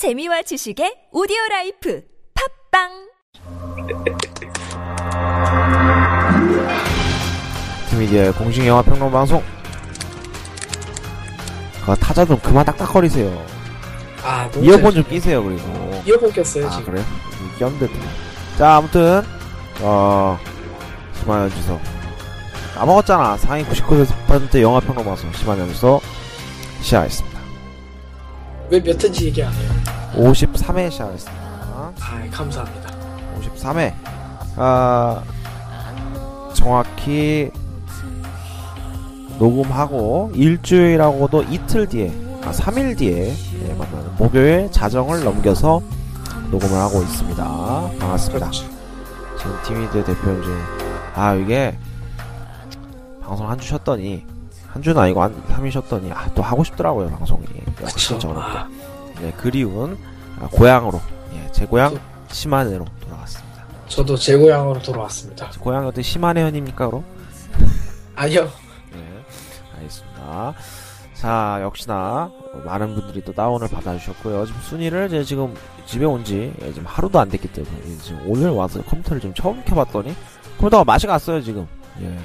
[0.00, 2.00] 재미와 지식의 오디오 life
[2.72, 2.88] 팟빵
[7.98, 9.42] 미디어의 공식 영화 평론 방송.
[11.84, 13.44] 그 타자 좀 그만 딱딱거리세요.
[14.24, 16.02] 아, 너무 이어폰 좀 잘- 끼세요 그리고.
[16.06, 16.84] 이어폰 꼈어요, 아 지금.
[16.94, 17.04] 그래요?
[17.58, 17.90] 꼈는데.
[18.56, 19.22] 자 아무튼
[19.82, 20.38] 어
[21.20, 21.78] 심한 주소
[22.74, 23.36] 까먹었잖아.
[23.36, 26.00] 상위 99% 영화 평론 방송 심한 주소
[26.80, 27.29] 시작하겠습니다.
[28.70, 29.70] 왜 몇 회인지 얘기 안 해요?
[30.14, 31.42] 53회 시작하겠습니다.
[31.42, 31.92] 아,
[32.30, 32.90] 감사합니다.
[33.40, 33.92] 53회.
[34.56, 35.22] 아,
[36.54, 37.50] 정확히
[39.38, 42.12] 녹음하고 일주일하고도 이틀 뒤에,
[42.44, 45.80] 아, 3일 뒤에 예, 만나는 목요일 자정을 넘겨서
[46.50, 47.44] 녹음을 하고 있습니다.
[47.98, 48.46] 반갑습니다.
[48.50, 48.64] 그렇죠.
[49.38, 50.54] 지금 팀이드 대표 중에
[51.14, 51.76] 아 이게
[53.22, 54.24] 방송 한 주 쉬었더니
[54.72, 57.44] 한 주는 아니고 한 3일 쉬었더니 아, 또 하고 싶더라고요 방송이.
[57.76, 58.18] 그쵸.
[58.36, 58.68] 아,
[59.20, 59.98] 네, 그리운
[60.40, 61.00] 아, 고향으로
[61.34, 61.98] 예, 제 고향
[62.30, 63.64] 시마네로 돌아갔습니다.
[63.88, 65.50] 저도 제 고향으로 돌아왔습니다.
[65.50, 67.04] 제 고향이 어디 시마네 현입니까 그럼?
[68.14, 68.44] 아니요.
[68.92, 69.24] 네,
[69.76, 70.54] 알겠습니다.
[71.14, 72.30] 자, 역시나
[72.64, 74.46] 많은 분들이 또 다운을 받아주셨고요.
[74.46, 78.80] 지금 순위를 이제 지금 집에 온지 예, 지금 하루도 안 됐기 때문에 지금 오늘 와서
[78.82, 80.14] 컴퓨터를 좀 처음 켜봤더니
[80.58, 81.66] 컴퓨터가 맛이 갔어요 지금.
[82.00, 82.16] 예,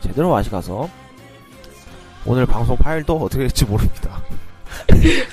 [0.00, 0.88] 제대로 맛이 가서
[2.26, 4.20] 오늘 방송 파일도 어떻게 될지 모릅니다.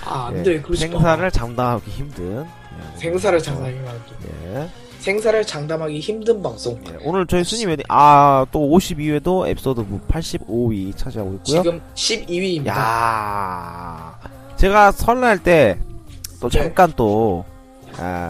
[0.05, 0.61] 아, 예, 안 돼.
[0.61, 0.93] 그러지 마.
[0.93, 2.45] 생사를 장담하기 힘든.
[2.45, 4.53] 예, 생사를 장담하기 힘든.
[4.53, 4.69] 예.
[4.99, 6.79] 생사를 장담하기 힘든 방송.
[6.89, 7.83] 예, 오늘 저희 몇 위?
[7.89, 11.43] 아, 또 52회도 에피소드 85위 차지하고 있고요.
[11.63, 12.67] 지금 12위입니다.
[12.67, 14.19] 야
[14.57, 16.59] 제가 설날 때또 네.
[16.59, 17.45] 잠깐 또,
[17.97, 18.27] 아,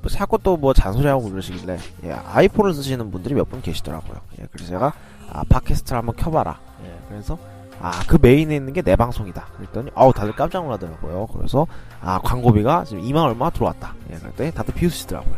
[0.00, 4.18] 뭐 자꾸 또 뭐 잔소리하고 그러시길래, 예, 아이폰을 쓰시는 분들이 몇 분 계시더라고요.
[4.40, 4.92] 예, 그래서 제가,
[5.30, 6.58] 아, 팟캐스트를 한번 켜봐라.
[6.84, 7.38] 예, 그래서,
[7.80, 9.46] 아, 그 메인에 있는 게 내 방송이다.
[9.56, 11.26] 그랬더니, 아우, 다들 깜짝 놀라더라고요.
[11.36, 11.66] 그래서,
[12.00, 13.94] 아, 광고비가 지금 2만 얼마 들어왔다.
[14.12, 15.34] 예, 그랬더니 다들 비웃으시더라고요.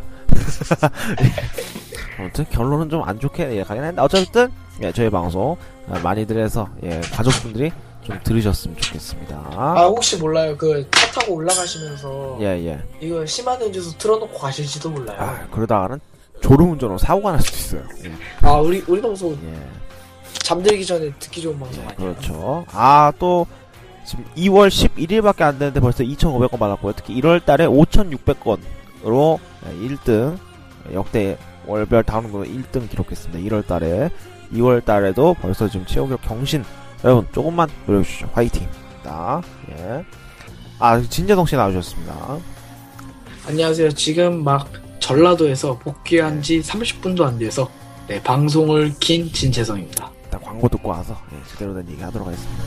[1.21, 2.19] 예.
[2.21, 4.49] 아무튼 결론은 좀 안 좋게 예, 가긴 했는데 어쨌든
[4.81, 5.55] 예, 저희 방송
[5.89, 7.71] 아, 많이들 해서 예, 가족분들이
[8.03, 9.35] 좀 들으셨으면 좋겠습니다.
[9.55, 10.55] 아, 혹시 몰라요.
[10.57, 12.83] 그 차 타고 올라가시면서 예, 예.
[13.01, 15.17] 이거 심한 음주소 틀어놓고 가실지도 몰라요.
[15.19, 15.99] 아, 그러다가는
[16.41, 17.83] 졸음운전으로 사고가 날 수도 있어요.
[18.05, 18.47] 예.
[18.47, 19.59] 아, 우리 우리 방송 예.
[20.33, 21.95] 잠들기 전에 듣기 좋은 방송 아니에요?
[21.97, 22.65] 그렇죠.
[22.71, 23.45] 아, 또
[24.05, 26.93] 지금 2월 11일밖에 안 되는데 벌써 2,500건 받았고요.
[26.95, 30.37] 특히 1월 달에 5,600건으로 1등
[30.93, 31.37] 역대
[31.67, 33.47] 월별 다운로드 1등 기록했습니다.
[33.49, 34.09] 1월 달에
[34.53, 36.63] 2월 달에도 벌써 지금 최고 기록 경신.
[37.03, 38.29] 여러분 조금만 노력해 주시죠.
[38.33, 39.41] 화이팅입니다.
[39.71, 40.03] 예.
[40.79, 42.39] 아, 진재동 씨 나오셨습니다.
[43.47, 43.91] 안녕하세요.
[43.91, 44.67] 지금 막
[44.99, 47.69] 전라도에서 복귀한 지 30분도 안 돼서
[48.07, 50.11] 네, 방송을 킨 진채성입니다.
[50.29, 52.63] 일단 광고 듣고 와서 예, 제대로 된 얘기 하도록 하겠습니다.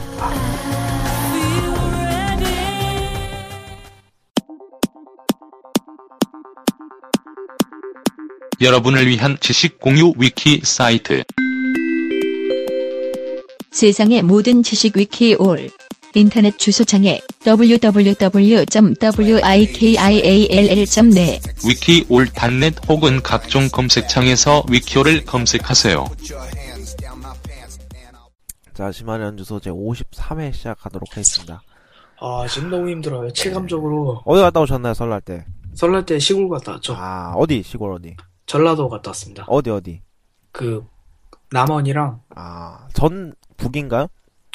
[8.61, 11.23] 여러분을 위한 지식 공유 위키 사이트
[13.71, 15.71] 세상의 모든 지식 위키 올
[16.15, 18.21] 인터넷 주소창에 www.wikiall.net
[21.65, 26.07] 위키올.net 혹은 각종 검색창에서 위키오를 검색하세요.
[28.83, 31.63] 자, 심한 연주소 제 53회 시작하도록 하겠습니다.
[32.19, 33.33] 아, 지금 너무 힘들어요.
[33.33, 35.47] 체감적으로 어디 갔다 오셨나요, 설날 때?
[35.75, 36.93] 설날 때 시골 갔다 왔죠.
[36.97, 37.63] 아, 어디?
[37.63, 38.17] 시골 어디?
[38.47, 39.45] 전라도 갔다 왔습니다.
[39.47, 40.03] 어디, 어디?
[40.51, 40.85] 그
[41.53, 44.09] 남원이랑 아, 전, 북인가요?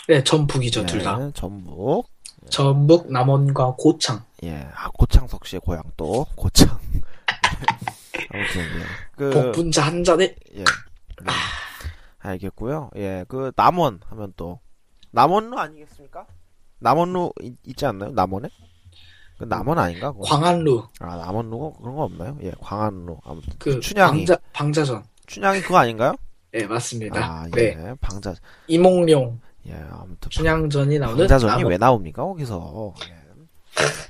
[0.10, 1.18] 네, 전북이죠, 둘 다.
[1.18, 2.10] 네, 전북.
[2.50, 4.26] 전북, 남원과 고창.
[4.44, 6.68] 예, 아, 고창석 씨의 고향 또, 고창.
[8.34, 8.84] 아무튼, 예.
[9.16, 10.60] 그, 복분자 한 잔에 예.
[10.60, 11.32] 네.
[12.28, 14.60] 알겠고요 예, 그, 남원 하면 또,
[15.12, 16.26] 남원루 아니겠습니까?
[16.80, 18.12] 남원루 있, 있지 않나요?
[18.12, 18.50] 남원에?
[19.38, 20.12] 그 남원 아닌가?
[20.12, 20.24] 그거?
[20.24, 22.38] 광안루 아, 남원루 그런 거 없나요?
[22.42, 23.20] 예, 광안루.
[23.24, 23.54] 아무튼.
[23.60, 24.26] 그 춘향이.
[24.26, 25.04] 방자 방자전.
[25.28, 26.16] 춘향이 그거 아닌가요?
[26.52, 27.20] 네, 맞습니다.
[27.24, 27.76] 아, 예.
[27.76, 27.94] 네.
[28.02, 28.34] 방자,
[28.68, 30.30] 이몽룡 예, 아무튼.
[30.30, 31.72] 춘향전이 나오는 방자전이 남원.
[31.72, 33.18] 왜 나옵니까 거기서 예.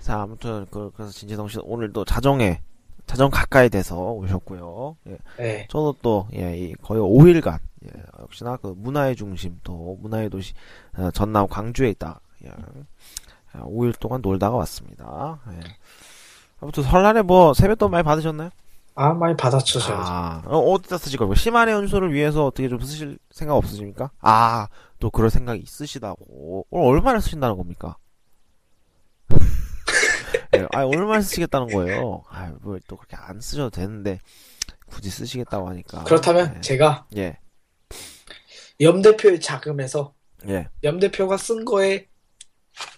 [0.01, 2.61] 자 아무튼 그, 그래서 진재성 씨 오늘도 자정에
[3.05, 5.17] 자정 가까이 돼서 오셨고요 예.
[5.37, 5.67] 네.
[5.69, 10.53] 저도 또 예, 이 거의 5일간 예, 역시나 그 문화의 중심 또 문화의 도시
[10.97, 12.51] 어, 전남 광주에 있다 예.
[13.53, 15.59] 5일 동안 놀다가 왔습니다 예.
[16.59, 18.49] 아무튼 설날에 뭐 세뱃돈 많이 받으셨나요?
[18.99, 19.79] 아, 많이 받았죠.
[19.93, 21.35] 아, 어, 어디다 쓰실 거예요?
[21.35, 24.09] 심한의 연수를 위해서 어떻게 좀 쓰실 생각 없으십니까?
[24.21, 24.69] 아,
[24.99, 26.65] 또 그럴 생각이 있으시다고.
[26.71, 27.97] 오늘 얼마나 쓰신다는 겁니까?
[30.51, 32.23] 네, 아, 얼마나 쓰시겠다는 거예요?
[32.27, 34.19] 아, 뭐또 그렇게 안 쓰셔도 되는데
[34.87, 36.03] 굳이 쓰시겠다고 하니까.
[36.05, 36.61] 그렇다면 예.
[36.61, 37.37] 제가 예,
[38.81, 40.13] 염 대표의 자금에서
[40.47, 40.67] 예.
[40.83, 42.07] 염 대표가 쓴 거에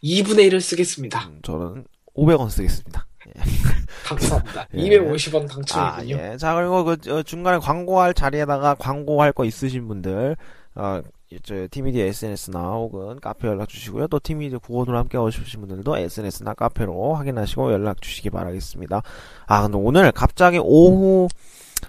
[0.03, 1.27] 2분의 1을 쓰겠습니다.
[1.27, 1.85] 음, 저는
[2.15, 3.07] 500원 쓰겠습니다.
[4.05, 4.67] 감사합니다.
[4.73, 4.77] 예.
[4.77, 6.15] 250원 아, 당첨이군요.
[6.15, 6.37] 예.
[6.37, 10.35] 자, 그리고 그 어, 중간에 광고할 자리에다가 광고할 거 있으신 분들
[10.75, 11.01] 어,
[11.43, 14.07] 저 티미디 SNS나 혹은 카페 연락 주시고요.
[14.07, 19.03] 또 티미디 구호로 함께 오시신 분들도 SNS나 카페로 확인하시고 연락 주시기 바라겠습니다.
[19.45, 21.27] 아, 근데 오늘 갑자기 오후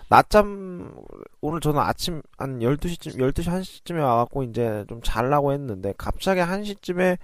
[0.08, 0.94] 낮잠
[1.40, 7.18] 오늘 저는 아침 한 12시쯤 12시 1시쯤에 와 갖고 이제 좀 잘라고 했는데 갑자기 1시쯤에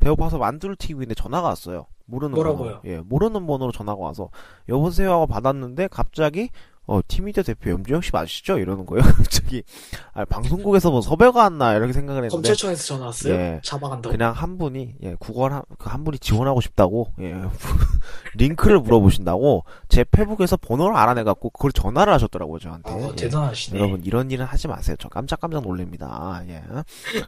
[0.00, 1.86] 배고파서 만두를 튀기고 있는데 전화가 왔어요.
[2.06, 2.80] 모르는 뭐라고요?
[2.80, 2.80] 번호.
[2.84, 4.30] 예, 모르는 번호로 전화가 와서
[4.68, 6.50] 여보세요 하고 받았는데 갑자기
[6.92, 8.58] 어 티미디어 대표 염주영 씨 맞으시죠?
[8.58, 9.02] 이러는 거예요.
[9.16, 9.62] 갑자기
[10.12, 13.32] 아, 방송국에서 뭐 섭외가 왔나 이렇게 생각을 했는데 검찰청에서 전화 왔어요.
[13.34, 13.60] 예.
[13.64, 14.12] 잡아간다고.
[14.12, 17.34] 그냥 한 분이 예 구걸 한, 그한 분이 지원하고 싶다고 예
[18.36, 22.90] 링크를 물어보신다고 제 페북에서 번호를 알아내갖고 그걸 전화를 하셨더라고요 저한테.
[22.92, 23.16] 아, 예.
[23.16, 23.78] 대단하시네.
[23.78, 24.96] 여러분 이런 일은 하지 마세요.
[24.98, 26.42] 저 깜짝깜짝 놀랍니다.
[26.48, 26.62] 예.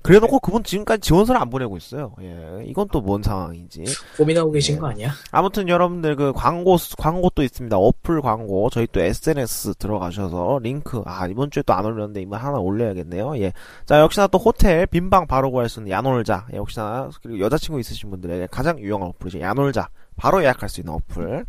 [0.02, 2.14] 그래 놓고 그분 지금까지 지원서를 안 보내고 있어요.
[2.20, 2.64] 예.
[2.66, 3.84] 이건 또 뭔 상황인지.
[4.16, 4.78] 고민하고 계신 예.
[4.78, 5.10] 거 아니야?
[5.30, 7.76] 아무튼 여러분들 그 광고 광고 또 있습니다.
[7.76, 12.58] 어플 광고 저희 또 SNS 들어가셔서 링크 아 이번 주에 또 안 올렸는데 이번 하나
[12.58, 13.38] 올려야겠네요.
[13.38, 13.52] 예.
[13.84, 18.10] 자 역시나 또 호텔 빈방 바로 구할 수 있는 야놀자 예, 역시나 그리고 여자친구 있으신
[18.10, 19.40] 분들에게 가장 유용한 어플이죠.
[19.40, 21.44] 야놀자 바로 예약할 수 있는 어플.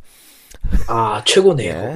[0.87, 1.73] 아, 최고네요.
[1.73, 1.95] 예.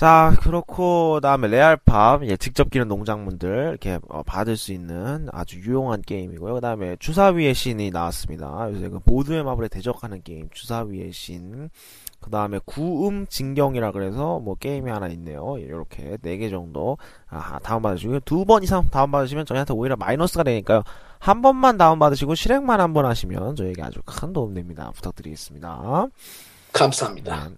[0.00, 6.00] 자, 그렇고, 그다음에 레알팜, 예, 직접 기르는 농작물들, 이렇게, 어, 받을 수 있는 아주 유용한
[6.00, 6.54] 게임이고요.
[6.54, 8.68] 그 다음에 주사위의 신이 나왔습니다.
[8.72, 11.68] 요새 그 모두의 마블에 대적하는 게임, 주사위의 신.
[12.18, 15.56] 그 다음에 구음 진경이라 그래서 뭐 게임이 하나 있네요.
[15.58, 16.96] 이렇게 네 개 정도
[17.28, 18.20] 아, 다운받으시고요.
[18.20, 20.82] 두 번 이상 다운받으시면 저희한테 오히려 마이너스가 되니까요.
[21.18, 24.90] 한 번만 다운받으시고 실행만 한 번 하시면 저에게 아주 큰 도움 됩니다.
[24.94, 26.06] 부탁드리겠습니다.
[26.72, 27.48] 감사합니다.
[27.50, 27.54] 네.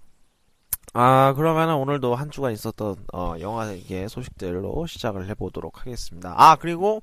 [0.95, 6.35] 아, 그러면은 오늘도 한 주간 있었던, 어, 영화계 소식들로 시작을 해보도록 하겠습니다.
[6.37, 7.03] 아, 그리고,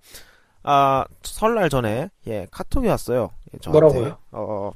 [0.64, 3.32] 아, 설날 전에, 예, 카톡이 왔어요.
[3.54, 3.80] 예, 저한테.
[3.80, 4.18] 뭐라고요?
[4.32, 4.72] 어,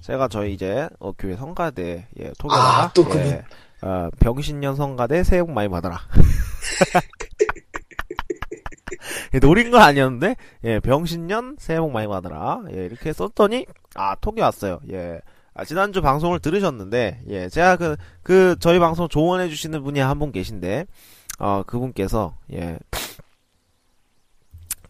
[0.00, 3.20] 제가 저희 이제, 어, 교회 성가대, 예, 토교다가, 아, 또 그분.
[3.20, 3.44] 예,
[3.82, 6.00] 어, 병신년 성가대 새해 복 많이 받아라.
[9.34, 12.62] 예, 노린 건 아니었는데, 예, 병신년 새해 복 많이 받아라.
[12.72, 14.80] 예, 이렇게 썼더니, 아, 톡이 왔어요.
[14.90, 15.20] 예.
[15.58, 20.86] 아, 지난주 방송을 들으셨는데, 예, 제가 그, 그, 저희 방송 조언해주시는 분이 한 분 계신데,
[21.40, 22.78] 어, 그분께서, 예,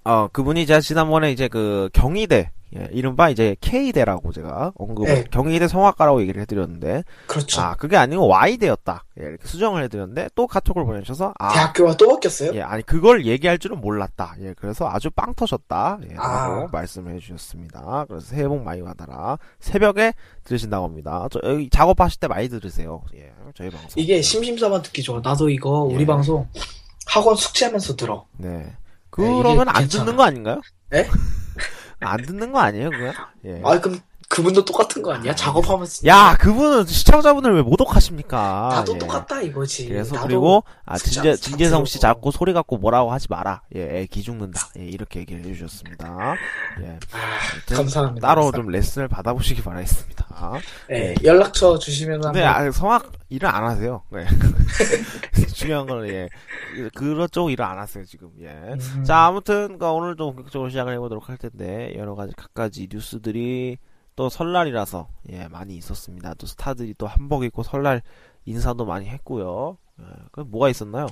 [0.05, 5.25] 어, 그분이 제가 지난번에 이제 그, 경희대, 예, 이른바 이제 K대라고 제가 언급을, 네.
[5.31, 7.61] 경희대 성악가라고 얘기를 해드렸는데, 그렇죠.
[7.61, 9.05] 아, 그게 아니고 Y대였다.
[9.21, 12.53] 예, 이렇게 수정을 해드렸는데, 또 카톡을 보내주셔서, 아, 대학교가 또 바뀌었어요?
[12.55, 14.35] 예, 아니 그걸 얘기할 줄은 몰랐다.
[14.41, 15.99] 예, 그래서 아주 빵 터졌다.
[16.11, 16.69] 예, 라고 아.
[16.71, 18.05] 말씀을 해주셨습니다.
[18.09, 19.39] 그래서 새해 복 많이 받아라.
[19.61, 20.13] 새벽에
[20.45, 21.27] 들으신다고 합니다.
[21.31, 23.03] 저 여기 작업하실 때 많이 들으세요.
[23.15, 23.91] 예, 저희 방송.
[23.97, 25.21] 이게 심심사만 듣기 좋아.
[25.23, 25.95] 나도 이거 예.
[25.95, 26.47] 우리 방송
[27.07, 28.27] 학원 숙제하면서 들어.
[28.37, 28.49] 네.
[28.61, 29.89] 이게 그러면 안.
[29.89, 30.61] 듣는 거 아닌가요?
[30.95, 31.09] 예?
[32.01, 33.13] 안 듣는 거 아니에요, 그거?
[33.45, 33.61] 예.
[33.65, 33.99] 아, 그럼
[34.29, 35.35] 그분도 똑같은 거 아니야?
[35.35, 36.07] 작업하면서.
[36.07, 38.69] 야, 그분은 시청자분을 왜 모독하십니까?
[38.73, 38.99] 나도 예.
[38.99, 39.89] 똑같다 이거지.
[39.89, 41.99] 그래서 그리고 아 진재 진재성 씨.
[41.99, 43.63] 자꾸 소리 갖고 뭐라고 하지 마라.
[43.75, 44.69] 예, 애기 죽는다.
[44.79, 46.35] 예, 이렇게 얘기를 해주셨습니다.
[46.83, 48.27] 예, 아, 감사합니다.
[48.27, 48.57] 따로 감사합니다.
[48.59, 50.27] 좀 레슨을 받아보시기 바라겠습니다.
[50.89, 54.03] 네, 연락처 주시면 근데 아, 성악 일을 안 하세요.
[54.11, 54.27] 네.
[55.55, 56.29] 중요한 거는 예
[56.95, 58.31] 그렇죠 일을 안 하세요 지금.
[58.43, 58.49] 예.
[58.49, 63.79] 음, 자 아무튼 그 오늘도 본격적으로 시작을 해보도록 할 텐데 여러 가지 각가지 뉴스들이
[64.19, 66.35] 또 설날이라서 예 많이 있었습니다.
[66.35, 68.03] 또 스타들이 또 한복 입고 설날
[68.47, 69.79] 인사도 많이 했고요.
[70.01, 71.07] 예, 그 뭐가 있었나요?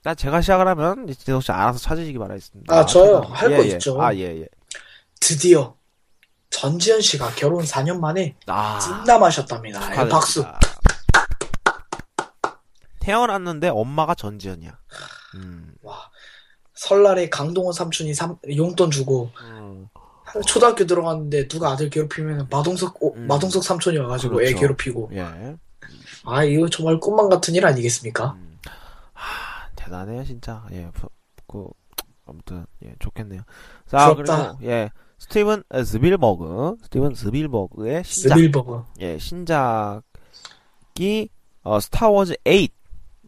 [0.00, 2.74] 일단 제가 시작을 하면 이제 재석 씨 알아서 찾으시기 바라겠습니다.
[2.76, 3.22] 아, 저요?
[3.22, 3.72] 제가- 할거 예, 예.
[3.72, 3.98] 있죠.
[4.02, 4.46] 아 예 예.
[5.20, 5.74] 드디어
[6.50, 9.78] 전지현 씨가 결혼 4년 만에 아 찐남하셨답니다.
[9.78, 10.14] 예, 축하드립니다.
[10.18, 10.44] 박수.
[13.00, 14.78] 태어났는데 엄마가 전지현이야.
[15.36, 15.74] 음.
[15.82, 16.10] 와
[16.74, 19.88] 설날에 강동원 삼촌이 삼- 용돈 주고 음.
[20.42, 23.26] 초등학교 들어갔는데 누가 아들 괴롭히면 마동석 오- 음.
[23.26, 24.60] 마동석 삼촌이 와가지고 애 그렇죠.
[24.60, 25.56] 괴롭히고 예.
[26.24, 28.32] 아 이거 정말 꿈만 같은 일 아니겠습니까?
[28.38, 28.58] 음.
[29.12, 30.64] 하, 대단해요, 진짜.
[30.72, 31.08] 예, 부-
[31.46, 31.66] 그,
[32.26, 33.42] 아무튼, 예, 좋겠네요.
[33.86, 34.56] 자, 부럽다.
[34.58, 40.02] 그리고, 예, 스티븐 스필버그, 스티븐 스필버그의 신작, 스필버그 예, 신작이,
[41.62, 42.68] 어, 스타워즈 8.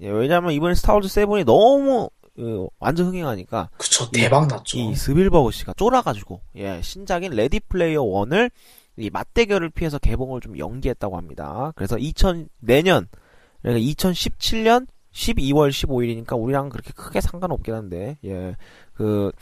[0.00, 4.78] 예, 왜냐면 이번에 스타워즈 7이 너무, 어, 완전 흥행하니까, 그쵸 대박 났죠.
[4.78, 8.50] 이 스필버그 씨가 쫄아가지고, 예, 신작인 레디 플레이어 1을
[8.96, 11.72] 이 맞대결을 피해서 개봉을 좀 연기했다고 합니다.
[11.76, 13.08] 그래서 2000, 내년,
[13.62, 18.56] 그러니까 2017년 12월 15일이니까 우리랑 그렇게 크게 상관없긴 한데, 예,
[18.94, 19.32] 그,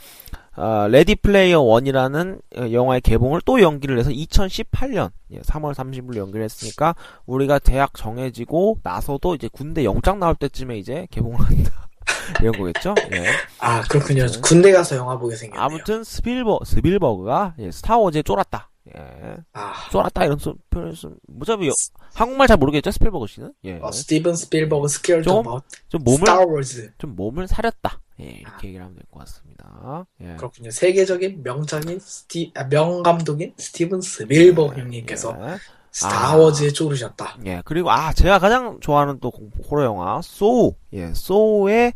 [0.53, 6.95] 아, 레디 플레이어 1이라는 영화의 개봉을 또 연기를 해서 2018년, 예, 3월 30일로 연기를 했으니까
[7.27, 11.86] 우리가 대학 정해지고 나서도 이제 군대 영장 나올 때쯤에 이제 개봉을 한다.
[12.41, 12.95] 이런 거겠죠?
[13.13, 13.25] 예.
[13.59, 14.23] 아 그렇군요.
[14.23, 14.41] 아무튼.
[14.41, 15.63] 군대 가서 영화 보게 생겼네요.
[15.63, 18.69] 아무튼 스필버 스필버그가 예, 스타워즈에 쫄았다.
[18.95, 19.35] 예.
[19.51, 21.69] 아, 쫄았다 이런 소, 표현을 쓰 뭐자비
[22.13, 23.79] 한국말 잘 모르겠죠 스필버그 씨는 예.
[23.81, 28.37] 어, 스티븐 스필버그 scared 좀 about 좀 몸을 스타워즈 좀 몸을 사렸다 예 아.
[28.39, 30.35] 이렇게 얘기를 하면 될 것 같습니다 예.
[30.37, 30.71] 그렇군요.
[30.71, 35.57] 세계적인 명장인 스티 아, 명감독인 스티븐 스필버그 형님께서 예.
[35.97, 37.37] 스타워즈에 쫄으셨다.
[37.45, 41.93] 예, 그리고 아 제가 가장 좋아하는 또 공포 호러 영화 소우 예 소우의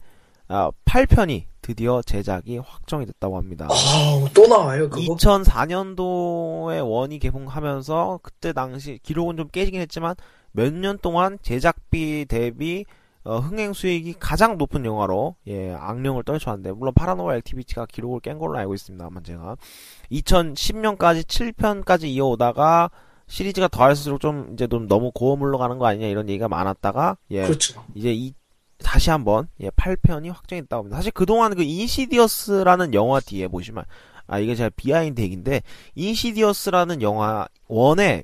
[0.48, 3.68] 아, 8편이 드디어 제작이 확정이 됐다고 합니다.
[3.70, 5.02] 어우, 또 나와요, 그거?
[5.14, 10.16] 2004년도에 one이 개봉하면서 그때 당시 기록은 좀 깨지긴 했지만
[10.52, 12.86] 몇 년 동안 제작비 대비
[13.24, 18.58] 어, 흥행 수익이 가장 높은 영화로 예 악명을 떨쳐왔는데 물론 파라노멀 액티비티가 기록을 깬 걸로
[18.58, 19.56] 알고 있습니다만 제가
[20.12, 22.90] 2010년까지 7편까지 이어오다가
[23.32, 27.82] 시리즈가 더할수록 좀 이제 좀 너무 고어물로 가는 거 아니냐 이런 얘기가 많았다가 예 그렇죠.
[27.96, 28.34] 이제 이
[28.78, 30.98] 다시 한번 예 8편이 확정이 됐다고 합니다.
[30.98, 33.86] 사실 그동안 그 인시디어스라는 영화 뒤에 보시면
[34.28, 35.62] 아 이게 제가 behind 얘기인데
[35.96, 38.24] 인시디어스라는 영화 one에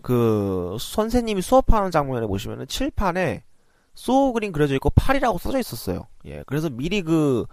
[0.00, 3.44] 그 선생님이 수업하는 장면에 보시면은 칠판에
[3.94, 6.06] 소우 그림 그려져 있고 8이라고 써져 있었어요.
[6.24, 6.42] 예.
[6.46, 7.44] 그래서 미리 그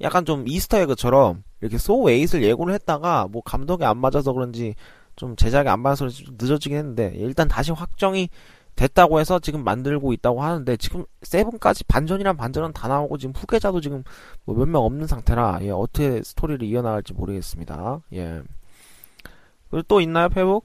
[0.00, 4.76] 약간 좀 이스터 에그처럼 이렇게 소우 8을 예고를 했다가 뭐 감독이 안 맞아서 그런지
[5.16, 8.28] 좀 제작이 안 그런지 좀 늦어지긴 했는데 일단 다시 확정이
[8.76, 14.04] 됐다고 해서 지금 만들고 있다고 하는데 지금 세븐까지 반전이란 반전은 다 나오고 지금 후계자도 지금
[14.44, 18.02] 뭐 몇 명 없는 상태라 예, 어떻게 스토리를 이어나갈지 모르겠습니다.
[18.12, 18.42] 예.
[19.70, 20.64] 그리고 또 있나요, 페북?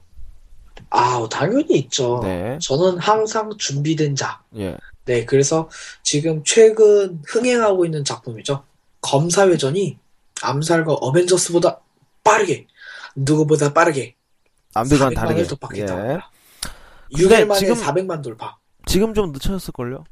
[0.90, 2.20] 아, 당연히 있죠.
[2.22, 2.58] 네.
[2.60, 4.42] 저는 항상 준비된 자.
[4.56, 4.76] 예.
[5.06, 5.68] 네, 그래서
[6.02, 8.62] 지금 최근 흥행하고 있는 작품이죠.
[9.00, 9.98] 검사회전이
[10.42, 11.80] 암살과 어벤져스보다
[12.22, 12.66] 빠르게,
[13.16, 14.14] 누구보다 빠르게
[14.74, 15.42] 남들과는 400만을 다르게.
[15.44, 16.06] 돌파했다고 예.
[16.06, 16.30] 합니다.
[17.14, 18.56] 근데 6일 만에 지금- 400만 돌파.
[18.86, 20.04] 지금 좀 늦춰졌을걸요?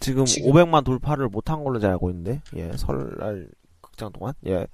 [0.00, 3.48] 지금, 지금- 500만 돌파를 못한 걸로 제가 알고 있는데, 예, 설날
[3.80, 4.66] 극장 동안, 예,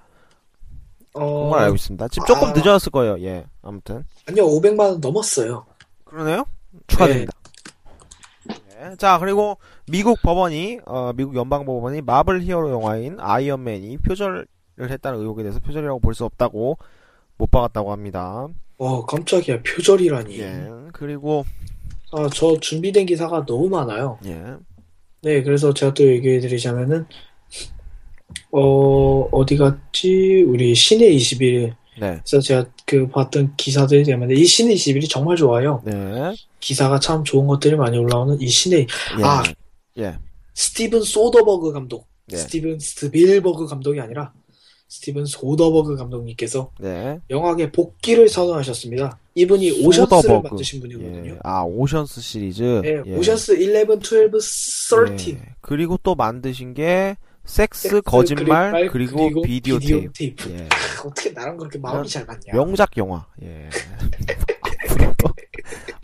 [1.14, 2.08] 어, 그걸 알고 있습니다.
[2.08, 2.52] 지금 조금 아.
[2.52, 4.04] 늦어졌을 거예요, 예, 아무튼.
[4.28, 5.66] 아니요, 500만 원 넘었어요.
[6.04, 6.44] 그러네요?
[6.86, 7.32] 축하드립니다.
[8.80, 9.58] 예, 자, 그리고
[9.88, 14.46] 미국 법원이, 어, 미국 연방법원이 마블 히어로 영화인 아이언맨이 표절을
[14.80, 16.78] 했다는 의혹에 대해서 표절이라고 볼 수 없다고
[17.40, 18.46] 못 박았다고 합니다.
[18.76, 19.62] 어, 깜짝이야.
[19.62, 20.38] 표절이라니.
[20.40, 21.46] 예, 그리고,
[22.12, 24.18] 아, 저 준비된 기사가 너무 많아요.
[24.26, 24.42] 예,
[25.22, 27.06] 네, 그래서 제가 또 얘기해 드리자면은,
[28.52, 30.44] 어, 어디 갔지?
[30.46, 35.82] 우리 시내 21에서 네, 제가 그 봤던 기사들이 때문에 이 시내 21이 정말 좋아요.
[35.86, 38.86] 네, 기사가 참 좋은 것들이 많이 올라오는 이 시내, 예,
[39.22, 39.42] 아.
[39.96, 40.18] 예,
[40.52, 42.36] 스티븐 소더버그 감독, 네.
[42.36, 44.32] 스티븐 스필버그 감독이 아니라
[44.90, 47.20] 스티븐 소더버그 감독님께서 네.
[47.30, 49.18] 영화계 복귀를 선언하셨습니다.
[49.36, 50.48] 이분이 오션스를 소더버그.
[50.48, 51.30] 만드신 분이거든요.
[51.30, 51.38] 예.
[51.44, 52.62] 아, 오션스 시리즈.
[52.82, 53.16] 네, 예.
[53.16, 55.18] 오션스 11, 12, 13.
[55.36, 55.54] 예.
[55.60, 60.12] 그리고 또 만드신 게 섹스, 섹스, 거짓말, 거짓말, 그리고, 비디오, 테이프.
[60.12, 60.50] 테이프.
[60.50, 60.68] 예.
[61.06, 62.52] 어떻게 나랑 그렇게 마음이 잘 맞냐?
[62.52, 63.24] 명작 영화.
[63.42, 63.68] 예.
[64.90, 65.32] 앞으로도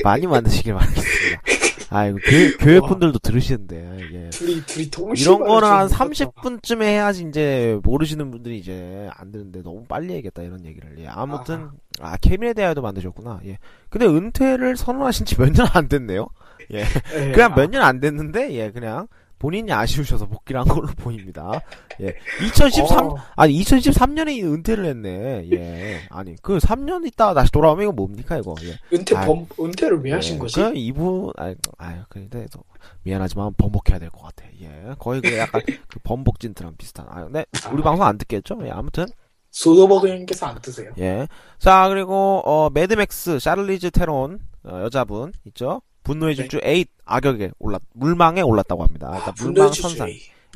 [0.05, 1.43] 많이 만드시길 바라겠습니다.
[1.91, 2.19] 아이고,
[2.61, 2.81] 교회.
[2.81, 4.31] 분들도 들으시는데, 예.
[4.31, 9.63] 둘이 둘이 동시에 이런 거는 한 말해주는 30분쯤에 해야지 이제 모르시는 분들이 이제 안 되는데
[9.63, 10.97] 너무 빨리 해야겠다 이런 얘기를.
[10.99, 11.07] 예.
[11.07, 13.41] 아무튼 아 케미에 대하여도 만드셨구나.
[13.47, 13.59] 예.
[13.89, 16.27] 근데 은퇴를 선언하신 지 몇 년 안 됐네요.
[16.73, 16.81] 예.
[17.15, 19.07] 예, 그냥 아, 몇년 안 됐는데 예 그냥
[19.39, 21.61] 본인이 아쉬우셔서 복귀를 한 걸로 보입니다.
[22.01, 22.15] 예.
[22.47, 25.49] 2013 어, 아니 2013년에 은퇴를 했네.
[25.53, 26.01] 예.
[26.11, 28.55] 아니 그 3년 있다가 다시 돌아오면 이거 뭡니까 이거.
[28.63, 28.79] 예.
[28.97, 30.55] 은퇴 아, 범 은퇴를 왜 하신 예, 거지?
[30.61, 32.61] 그 이분 아유, 아유 근데 또
[33.03, 34.45] 미안하지만 번복해야 될 것 같아.
[34.61, 34.95] 예.
[34.99, 37.07] 거의 그 약간 그 번복 진트랑 비슷한.
[37.11, 37.85] 아 근데 우리 아.
[37.85, 38.59] 방송 안 듣겠죠?
[38.65, 38.71] 예.
[38.71, 39.07] 아무튼
[39.51, 40.93] 소더버그 형님께서 안 뜨세요.
[40.99, 41.27] 예.
[41.59, 45.81] 자 그리고 어 매드맥스 샤를리즈 테론 어, 여자분 있죠?
[46.07, 46.43] 분노의 네.
[46.43, 49.11] 질주 8 악역에 올랐 물망에 올랐다고 합니다.
[49.15, 50.09] 일단 아, 물망 분노의 선상.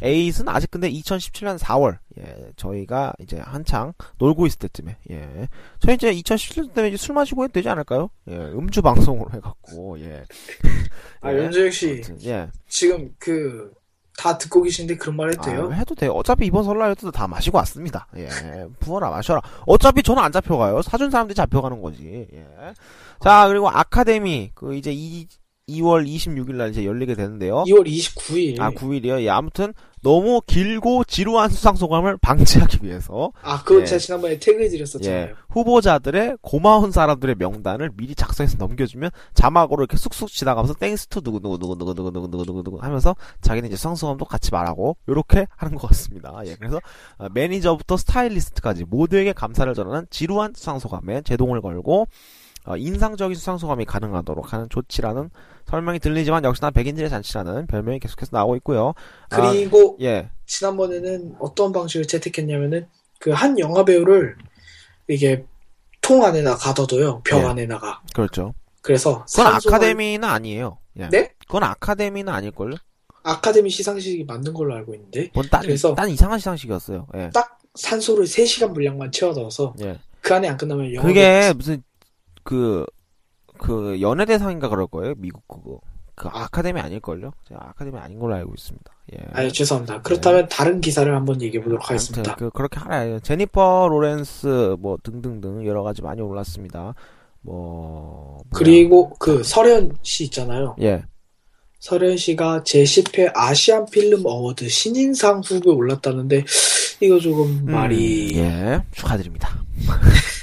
[0.03, 6.11] 에잇은 아직 근데 2017년 4월 예 저희가 이제 한창 놀고 있을 때쯤에 예 저희 이제
[6.11, 8.09] 2017년 때문에 이제 술 마시고 해도 되지 않을까요?
[8.29, 10.25] 예 음주 방송으로 해갖고 예.
[11.21, 11.39] 아 예.
[11.45, 13.73] 연주혁 씨 아무튼, 예 지금 그
[14.21, 15.71] 다 듣고 계신데 그런 말 해도 돼요?
[15.73, 16.13] 아, 해도 돼요.
[16.13, 18.07] 어차피 이번 설날에도 다 마시고 왔습니다.
[18.17, 18.29] 예
[18.79, 19.41] 부어라 마셔라.
[19.67, 20.83] 어차피 저는 안 잡혀가요.
[20.83, 22.29] 사준 사람들이 잡혀가는 거지.
[22.31, 22.47] 예.
[23.23, 25.27] 자 그리고 아카데미 그 이제 이
[25.79, 27.65] 2월 26일 날 이제 열리게 되는데요.
[27.67, 28.61] 2월 29일.
[28.61, 29.21] 아 9일이요.
[29.23, 29.73] 예 아무튼
[30.03, 33.85] 너무 길고 지루한 수상 소감을 방지하기 위해서 아, 그거 예.
[33.85, 35.15] 제가 지난번에 태그해 드렸었잖아요.
[35.15, 41.41] 예, 후보자들의 고마운 사람들의 명단을 미리 작성해서 넘겨주면 자막으로 이렇게 쑥쑥 지나가면서 thanks to 누구
[41.41, 44.97] 누구 누구 누구 누구 누구 누구 누구 누구 하면서 자기는 이제 수상 소감도 같이 말하고
[45.09, 46.41] 요렇게 하는 것 같습니다.
[46.47, 46.81] 예, 그래서
[47.19, 52.07] 어, 매니저부터 스타일리스트까지 모두에게 감사를 전하는 지루한 수상 소감에 제동을 걸고 어,
[52.77, 55.31] 인상적인 수상소감이 가능하도록 하는 조치라는
[55.67, 58.95] 설명이 들리지만 역시나 백인들의 잔치라는 별명이 계속해서 나오고 있고요.
[59.31, 62.87] 아, 그리고 예, 지난번에는 어떤 방식을 채택했냐면은
[63.19, 64.37] 그 한 영화 배우를
[65.09, 65.45] 이게
[66.01, 67.23] 통 안에나 가둬둬요.
[67.25, 67.45] 벽 예.
[67.45, 68.01] 안에다가.
[68.15, 68.55] 그렇죠.
[68.83, 70.79] 그래서 그건 산소가- 아카데미는 아니에요.
[70.99, 71.09] 예.
[71.09, 71.33] 네?
[71.47, 72.77] 그건 아카데미는 아닐걸요?
[73.23, 77.07] 아카데미 시상식이 만든 걸로 알고 있는데 뭔 딴, 그래서- 딴 이상한 시상식이었어요.
[77.17, 77.31] 예.
[77.35, 79.99] 딱 산소를 3시간 분량만 채워 넣어서 예.
[80.23, 81.83] 그 안에 안 끝나면 영화 그게 무슨
[82.43, 82.87] 그,
[83.59, 85.15] 그 연예대상인가 그럴 거예요.
[85.17, 85.81] 미국 그거.
[86.21, 87.33] 그 아카데미 아닐걸요?
[87.49, 88.93] 제가 아카데미 아닌 걸로 알고 있습니다.
[89.15, 89.19] 예.
[89.33, 90.03] 아 죄송합니다.
[90.03, 92.35] 그렇다면 다른 기사를 한번 얘기해 보도록 하겠습니다.
[92.35, 93.19] 그 그렇게 하나요.
[93.21, 96.95] 제니퍼 로렌스 뭐 등등등 여러 가지 많이 올랐습니다.
[97.41, 98.39] 뭐.
[98.53, 100.77] 그리고 그 설현 씨 있잖아요.
[100.83, 101.05] 예.
[101.79, 106.45] 설현 씨가 제10회 Asian Film Award 신인상 후보에 올랐다는데
[107.01, 108.85] 이거 조금 말이 음, 예.
[108.93, 109.49] 축하드립니다.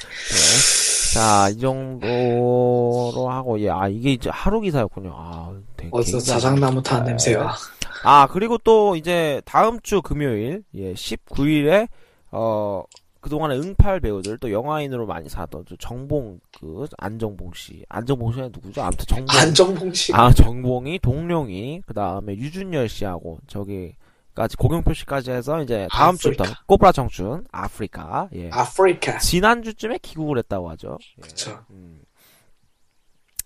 [1.17, 1.19] 예.
[1.19, 3.69] 자, 이 정도로 하고 예.
[3.69, 5.11] 아, 이게 이제 하루 기사였군요.
[5.15, 6.99] 아, 되게 굉장히- 자작나무 예.
[7.03, 7.55] 냄새가
[8.03, 11.87] 아, 그리고 또 이제 다음 주 금요일, 예, 19일에,
[12.31, 12.83] 어,
[13.21, 17.83] 그동안에 응팔 배우들, 또 영화인으로 많이 사던, 저 정봉, 그, 안정봉 씨.
[17.89, 18.83] 안정봉 씨가 누구죠?
[18.83, 19.35] 아무튼 정봉.
[19.39, 23.93] 안정봉 씨 아, 정봉이, 동룡이, 그 다음에 유준열 씨하고, 저기
[24.37, 26.43] 까지, 고경표 씨까지 해서, 이제, 다음 아프리카.
[26.43, 28.51] 주부터, 꼬브라 청춘, 아프리카, 예.
[28.53, 30.99] 아프리카 지난 주쯤에 귀국을 했다고 하죠.
[31.17, 31.51] 예.
[31.71, 32.01] 음.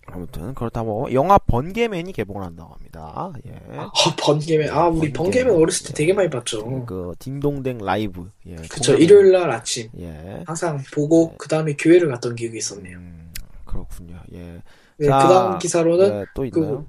[0.07, 3.31] 아무튼, 그렇다고, 영화 번개맨이 개봉을 한다고 합니다.
[3.47, 3.77] 예.
[3.77, 5.13] 어, 번개맨 아 우리 번개맨.
[5.13, 6.85] 번개맨 어렸을 때 되게 많이 봤죠.
[6.85, 12.09] 그 딩동댕 라이브 예 그쵸 공연- 일요일 날 아침 예 항상 보고 그 다음에 교회를
[12.09, 12.97] 갔던 기억이 있었네요.
[12.97, 13.31] 음,
[13.63, 14.61] 그렇군요 예,
[14.97, 16.85] 네, 자, 그 다음 기사로는 예, 또 있나요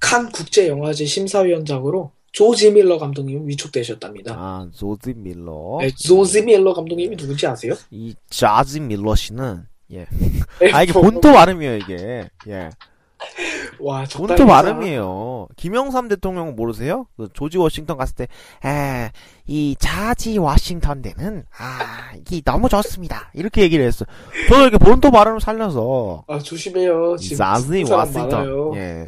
[0.00, 4.34] 칸 국제영화제 심사위원장으로 조지 밀러 감독님 위촉되셨답니다.
[4.34, 7.72] 아 조지 밀러 네, 조지 밀러 감독님이 누군지 아세요?
[7.90, 10.06] 이 자지 밀러 씨는 예.
[10.60, 12.70] 네, 아 이게 뭐, 본토 발음이에요 이게 예
[13.78, 18.26] 와 본토 발음이에요 김영삼 대통령 모르세요 그 조지 워싱턴 갔을 때
[18.66, 19.10] 에
[19.46, 24.04] 이 자지 워싱턴 대는 아 이게 너무 좋습니다 이렇게 얘기를 했어
[24.50, 27.16] 저는 이렇게 본토 발음을 살려서 아 조심해요.
[27.16, 28.28] 지금 자지 워싱턴.
[28.28, 28.72] 많아요.
[28.76, 29.06] 예.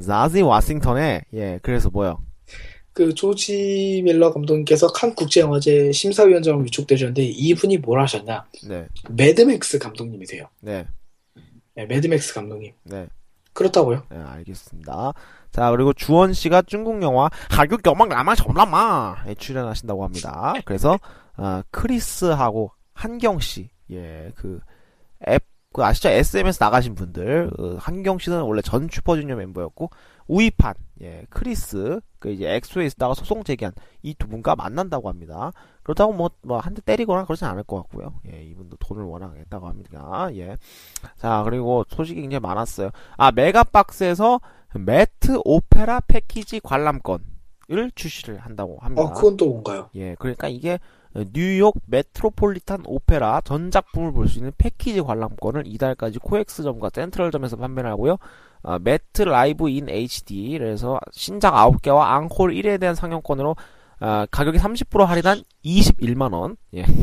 [0.00, 1.58] 자지 워싱턴에 예.
[1.62, 2.18] 그래서 뭐요?
[2.92, 8.44] 그 조지 밀러 감독님께서 칸 국제영화제 심사위원장으로 위촉되셨는데 이분이 뭘 하셨냐?
[8.68, 8.86] 네.
[9.10, 10.46] 매드맥스 감독님이세요.
[10.60, 10.86] 네.
[11.74, 12.72] 네, 매드맥스 감독님.
[12.84, 13.06] 네.
[13.54, 14.02] 그렇다고요?
[14.10, 15.12] 네, 알겠습니다.
[15.50, 20.54] 자, 그리고 주원 씨가 중국 영화 하격 영망 라마 점라마에 출연하신다고 합니다.
[20.64, 20.98] 그래서
[21.36, 23.68] 아, 크리스하고 한경 씨.
[23.90, 24.32] 예.
[24.34, 24.60] 그
[25.28, 26.08] 앱, 그 아시죠?
[26.08, 27.50] SM에서 나가신 분들.
[27.58, 29.90] 어, 한경 씨는 원래 전 슈퍼주니어 멤버였고
[30.32, 35.52] 우이판, 예, 크리스, 그 이제 엑소에 있다가 소송 제기한 이 두 분과 만난다고 합니다.
[35.82, 38.14] 그렇다고 뭐, 뭐, 한 대 때리거나 그러진 않을 것 같고요.
[38.32, 40.28] 예, 이분도 돈을 워낙 했다고 합니다.
[40.34, 40.56] 예.
[41.16, 42.90] 자, 그리고 소식이 굉장히 많았어요.
[43.16, 44.40] 아, 메가박스에서
[44.74, 47.20] 메트 오페라 패키지 관람권을
[47.94, 49.02] 출시를 한다고 합니다.
[49.02, 49.90] 어, 그건 또 뭔가요?
[49.96, 50.78] 예, 그러니까 이게
[51.34, 58.16] 뉴욕 메트로폴리탄 오페라 전작품을 볼 수 있는 패키지 관람권을 이달까지 코엑스점과 센트럴점에서 판매를 하고요.
[58.62, 63.56] 아, Met Live in HD 그래서 신작 9개와 앙코르 1에 대한 상영권으로
[64.00, 66.56] 아, 가격이 30% 할인한 21만 원.
[66.74, 66.84] 예.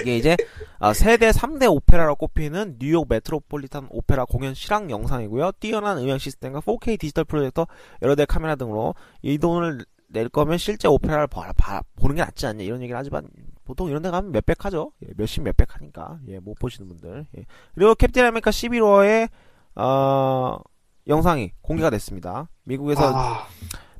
[0.00, 0.36] 이게 이제
[0.78, 5.52] 아, 세계 3대 오페라로 꼽히는 뉴욕 메트로폴리탄 오페라 공연 실황 영상이고요.
[5.58, 7.66] 뛰어난 음향 시스템과 4K 디지털 프로젝터
[8.02, 12.46] 여러 대 카메라 등으로 이 돈을 낼 거면 실제 오페라를 봐, 봐- 보는 게 낫지
[12.46, 13.26] 않냐 이런 얘기를 하지만
[13.64, 14.92] 보통 이런 데 가면 몇백 하죠.
[15.02, 17.26] 예, 몇십 몇백 하니까 예, 못 보시는 분들.
[17.38, 17.44] 예.
[17.74, 19.28] 그리고 캡틴 아메리카 11호의
[19.76, 20.58] 어,
[21.06, 22.48] 영상이 공개가 됐습니다.
[22.64, 23.46] 미국에서 아,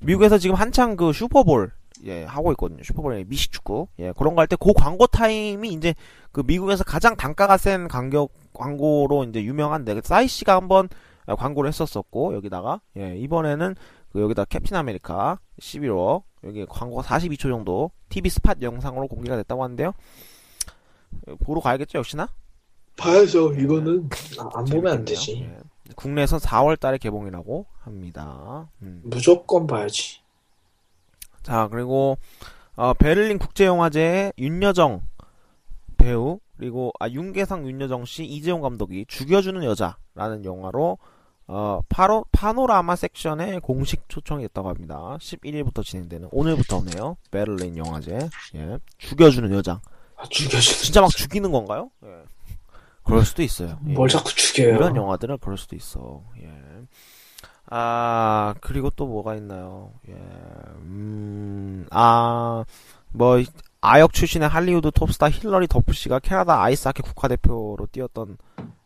[0.00, 1.72] 미국에서 지금 한창 그 슈퍼볼
[2.04, 2.82] 예, 하고 있거든요.
[2.82, 3.88] 슈퍼볼의 미식축구.
[4.00, 5.94] 예, 그런 거 할 때 그 광고 타임이 이제
[6.32, 10.88] 그 미국에서 가장 단가가 센 간격 광고로 이제 유명한데 싸이 씨가 한번
[11.26, 13.74] 광고를 했었었고 여기다가 예, 이번에는
[14.12, 19.92] 그 여기다 캡틴 아메리카 11호 여기 광고가 42초 정도 TV spot 영상으로 공개가 됐다고 하는데요.
[21.28, 22.28] 예, 보러 가야겠죠, 역시나?
[22.98, 23.52] 봐야죠.
[23.54, 24.08] 이거는
[24.38, 25.04] 아, 안 보면 안.
[25.04, 25.42] 되지.
[25.42, 25.58] 예.
[25.96, 28.68] 국내에선 4월 달에 개봉이라고 합니다.
[28.82, 29.00] 음.
[29.04, 30.20] 무조건 봐야지.
[31.42, 32.18] 자, 그리고
[32.76, 35.00] 어, 베를린 국제영화제에 윤여정
[35.96, 40.98] 배우 그리고 아 윤계상 윤여정 씨 이재용 감독이 죽여주는 여자라는 영화로
[41.48, 45.16] 어 파로 파노라마 섹션에 공식 초청이 됐다고 합니다.
[45.20, 47.16] 11일부터 진행되는 오늘부터네요.
[47.30, 48.28] 베를린 영화제.
[48.56, 48.78] 예.
[48.98, 49.80] 죽여주는 여자.
[50.16, 50.60] 아, 죽여주는.
[50.60, 51.90] 진짜 막 죽이는 건가요?
[52.04, 52.08] 예.
[53.06, 53.78] 그럴 수도 있어요.
[53.88, 53.92] 예.
[53.94, 54.74] 뭘 자꾸 죽여요.
[54.74, 56.22] 이런 영화들은 그럴 수도 있어.
[56.40, 56.50] 예.
[57.68, 59.92] 아, 그리고 또 뭐가 있나요?
[60.08, 60.12] 예.
[60.12, 62.64] 음, 아,
[63.12, 63.42] 뭐,
[63.80, 68.36] 아역 출신의 할리우드 톱스타 힐러리 더프 씨가 캐나다 아이스하키 국가대표로 뛰었던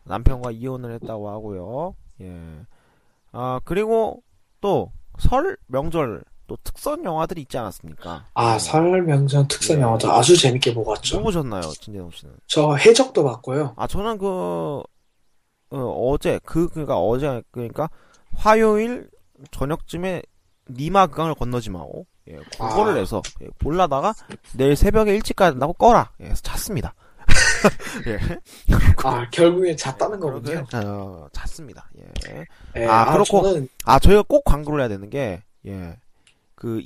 [0.04, 1.94] 남편과 이혼을 했다고 하고요.
[2.20, 2.36] 예.
[3.32, 4.22] 아, 그리고
[4.60, 8.24] 또 설 명절 또 특선 영화들이 있지 않았습니까?
[8.34, 9.82] 아, 설 명절 특선 네.
[9.82, 11.18] 영화도 아주 재밌게 보고 왔죠.
[11.18, 12.34] 뭐 보셨나요, 진재동 씨는?
[12.48, 13.74] 저 해적도 봤고요.
[13.76, 14.82] 아 저는 그
[15.70, 17.88] 어, 제 그 그러니까 어제 그러니까
[18.34, 19.08] 화요일
[19.52, 20.22] 저녁쯤에
[20.70, 22.04] 니마 그강을 건너지 마오.
[22.28, 22.96] 예, 그거를 아.
[22.96, 24.12] 해서 예, 볼라다가
[24.56, 26.10] 내일 새벽에 일찍 가야 된다고 꺼라.
[26.18, 26.94] 예, 그래서 잤습니다.
[28.08, 28.18] 예.
[29.04, 30.64] 아, 결국엔 잤다는 거군요.
[30.66, 31.88] 그렇게, 어, 잤습니다.
[32.28, 32.44] 예.
[32.76, 35.96] 예, 아, 그렇고- 저는 아 저희가 꼭 광고를 해야 되는 게 예.
[36.60, 36.78] 그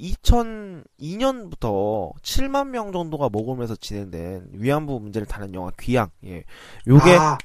[1.00, 6.10] 2002년부터 7만 명 정도가 모금해서 진행된 위안부 문제를 다룬 영화 귀향.
[6.24, 6.44] 예.
[6.86, 7.36] 요게 아,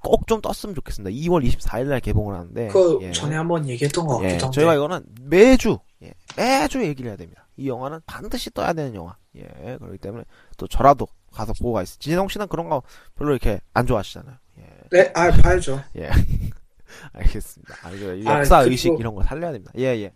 [0.00, 1.10] 꼭좀 떴으면 좋겠습니다.
[1.10, 2.68] 2월 24일 날 개봉을 하는데.
[2.68, 3.10] 그 예.
[3.10, 4.54] 전에 한번 얘기했던 것 예, 같기도 한데.
[4.54, 7.48] 저희가 이거는 매주 예, 매주 얘기를 해야 됩니다.
[7.56, 9.16] 이 영화는 반드시 떠야 되는 영화.
[9.34, 9.42] 예,
[9.78, 10.22] 그렇기 때문에
[10.56, 12.00] 또 저라도 가서 보고 가겠습니다.
[12.00, 12.82] 진성 씨는 그런 거
[13.16, 14.36] 별로 이렇게 안 좋아하시잖아요.
[14.58, 15.82] 예, 네, 아, 봐야죠.
[17.12, 17.74] 알겠습니다.
[17.82, 19.72] 아, 아, 역사 그리고- 의식 이런 거 살려야 됩니다.
[19.78, 20.12] 예, 예.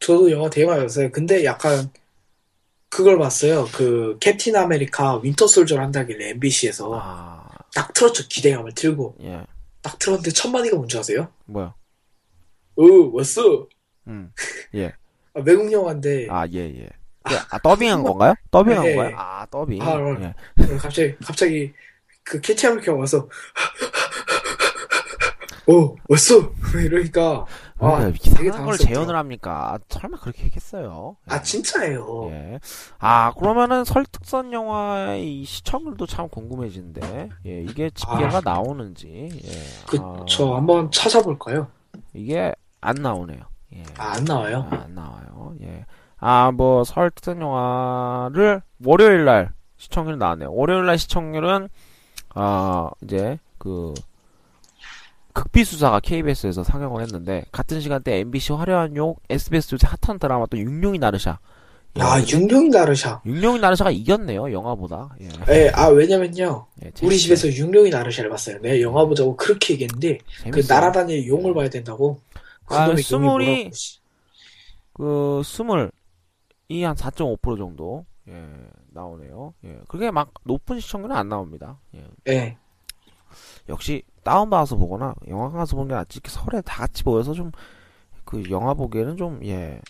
[0.00, 1.10] 저도 영화 되게 많이 봤어요.
[1.10, 1.90] 근데 약간
[2.88, 3.66] 그걸 봤어요.
[3.74, 8.28] 그 캡틴 아메리카 윈터 솔저를 한다길래 MBC에서 아, 딱 틀었죠.
[8.28, 9.44] 기대감을 들고 예,
[9.82, 11.28] 딱 틀었는데 첫 마디가 뭔지 아세요?
[11.46, 11.74] 뭐야?
[12.76, 13.66] 어, 왔어.
[14.06, 14.32] 음,
[14.76, 14.92] 예,
[15.34, 16.88] 아, 외국 영화인데 아, 예, 예.
[17.24, 18.34] 그, 아, 더빙한 건가요?
[18.50, 18.94] 더빙한 네.
[18.94, 19.16] 거예요?
[19.16, 19.82] 아, 더빙.
[19.82, 20.16] 아, 어.
[20.20, 20.34] 예.
[20.76, 21.72] 갑자기 갑자기
[22.22, 23.28] 그 캡틴 아메리카 와서
[25.66, 26.52] 어, 왔어.
[26.76, 27.44] 이러니까 왜
[27.86, 28.76] 아, 되게 이상한 걸.
[28.78, 29.78] 재현을 합니까?
[29.88, 31.16] 설마 그렇게 했겠어요?
[31.30, 31.34] 예.
[31.34, 32.28] 아 진짜예요.
[32.30, 32.60] 예.
[32.98, 38.40] 아, 그러면은 설특선 영화의 이 시청률도 참 궁금해지는데, 예, 이게 집계가 아.
[38.44, 39.98] 나오는지, 예.
[40.00, 41.68] 아, 그저 한번 찾아볼까요?
[42.12, 43.40] 이게 안 나오네요.
[43.74, 43.82] 예.
[43.98, 44.66] 아, 안 나와요.
[44.70, 45.54] 아, 안 나와요.
[45.62, 45.86] 예.
[46.18, 50.52] 아, 뭐, 설특선 영화를 월요일 날 시청률 나왔네요.
[50.52, 51.68] 월요일 날 시청률은,
[52.34, 53.92] 아, 이제, 그,
[55.34, 60.98] 극비수사가 KBS에서 상영을 했는데, 같은 시간대 MBC 화려한 욕, SBS 요새 핫한 드라마 또 육룡이
[60.98, 61.38] 나르샤.
[61.96, 62.02] 예.
[62.02, 63.22] 아 윤경이 나르샤.
[63.24, 65.14] 육룡이 나르샤가 이겼네요, 영화보다.
[65.20, 65.28] 예.
[65.50, 66.66] 예, 아 왜냐면요.
[66.84, 67.16] 예, 우리.
[67.18, 68.58] 집에서 육룡이 나르샤를 봤어요.
[68.62, 70.74] 내 영화 보자고 그렇게 얘기했는데 그 재밌어요.
[70.74, 72.20] 날아다니는 용을 봐야 된다고.
[72.66, 74.00] 아, 그놈의 스물이-.
[74.94, 75.90] 그, 스물,
[76.68, 78.46] 이한 4.5% 정도, 예,
[78.92, 79.54] 나오네요.
[79.64, 81.78] 예, 그게 막 높은 시청률은 안 나옵니다.
[81.94, 82.06] 예.
[82.28, 82.56] 예.
[83.68, 87.52] 역시, 다운받아서 보거나, 영화관 가서 보는 게 낫지, 이렇게 설에 다 같이 모여서 좀,
[88.24, 89.80] 그, 영화 보기에는 좀, 예.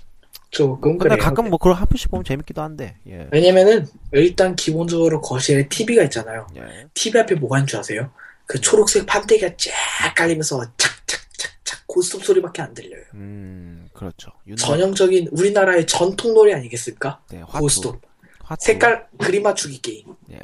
[0.51, 1.25] 조금 근데 그래요.
[1.25, 3.29] 가끔 뭐, 그걸 한 편씩 보면 재밌기도 한데, 예.
[3.33, 6.47] 왜냐면은 일단 기본적으로 거실에 TV가 있잖아요.
[6.57, 6.87] 예.
[6.95, 8.11] TV 앞에 뭐가 있는 줄 아세요?
[8.47, 13.03] 그 초록색 판때기가 쫙 깔리면서 착착착착 고스톱 소리밖에 안 들려요.
[13.15, 14.31] 음, 그렇죠.
[14.47, 17.21] 윤 전형적인 우리나라의 전통 놀이 아니겠습니까?
[17.31, 17.59] 네, 화투.
[17.61, 18.01] 고스톱.
[18.43, 18.65] 화투.
[18.65, 20.07] 색깔 그림 맞추기 게임.
[20.31, 20.39] 예.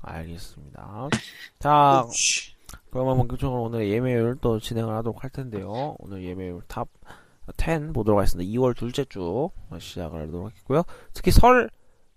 [0.00, 1.08] 알겠습니다.
[1.58, 2.52] 자, 씨.
[2.90, 5.94] 그러면 본격적으로 오늘 예매율 또 진행을 하도록 할 텐데요.
[5.98, 6.88] 오늘 예매율 top
[7.58, 8.50] 10 보도록 하겠습니다.
[8.50, 10.82] 2월 둘째 주 시작을 하도록 하겠고요.
[11.14, 11.70] 특히 설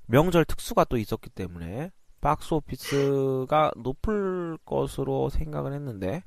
[0.07, 6.23] 명절 특수가 또 있었기 때문에 박스 오피스가 높을 것으로 생각을 했는데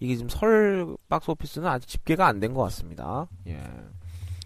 [0.00, 3.28] 이게 지금 설 박스 오피스는 아직 집계가 안 된 것 같습니다.
[3.46, 3.60] 예.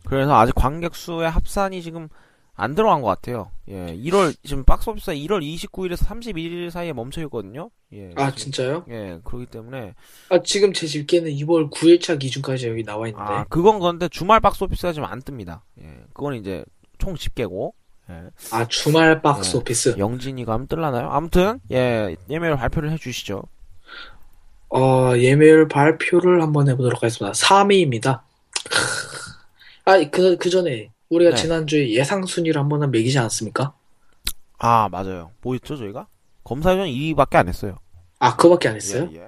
[0.04, 2.08] 그래서 아직 관객 수의 합산이 지금
[2.54, 3.50] 안 들어간 것 같아요.
[3.68, 3.86] 예.
[3.96, 7.70] 1월 지금 박스 오피스가 1월 29일에서 31일 사이에 멈춰 있거든요.
[7.94, 8.10] 예.
[8.16, 8.84] 아 지금- 진짜요?
[8.90, 9.94] 예, 그렇기 때문에
[10.28, 13.32] 아 지금 제 집게는 2월 9일차 기준까지 여기 나와 있는데.
[13.32, 15.60] 아 그건 그런데 주말 박스 오피스가 지금 안 뜹니다.
[15.80, 16.62] 예, 그건 이제
[16.98, 17.74] 총 집계고
[18.10, 19.58] 예, 아 주말 박스 네.
[19.58, 19.94] 오피스.
[19.96, 21.08] 영진이가 하면 뜰라나요?
[21.10, 23.42] 아무튼 예 예매를 발표를 해주시죠.
[24.74, 27.32] 어 예매율 발표를 한번 해보도록 하겠습니다.
[27.32, 28.20] 3위입니다.
[29.86, 31.36] 아그 그 전에 우리가 네.
[31.36, 33.74] 지난주에 예상 순위를 한번 매기지 않았습니까?
[34.58, 35.32] 아 맞아요.
[35.42, 36.06] 뭐였죠 저희가?
[36.44, 37.78] 검사전 2위밖에 안 했어요.
[38.18, 39.08] 아 그거밖에 안 했어요?
[39.12, 39.22] 예, 예.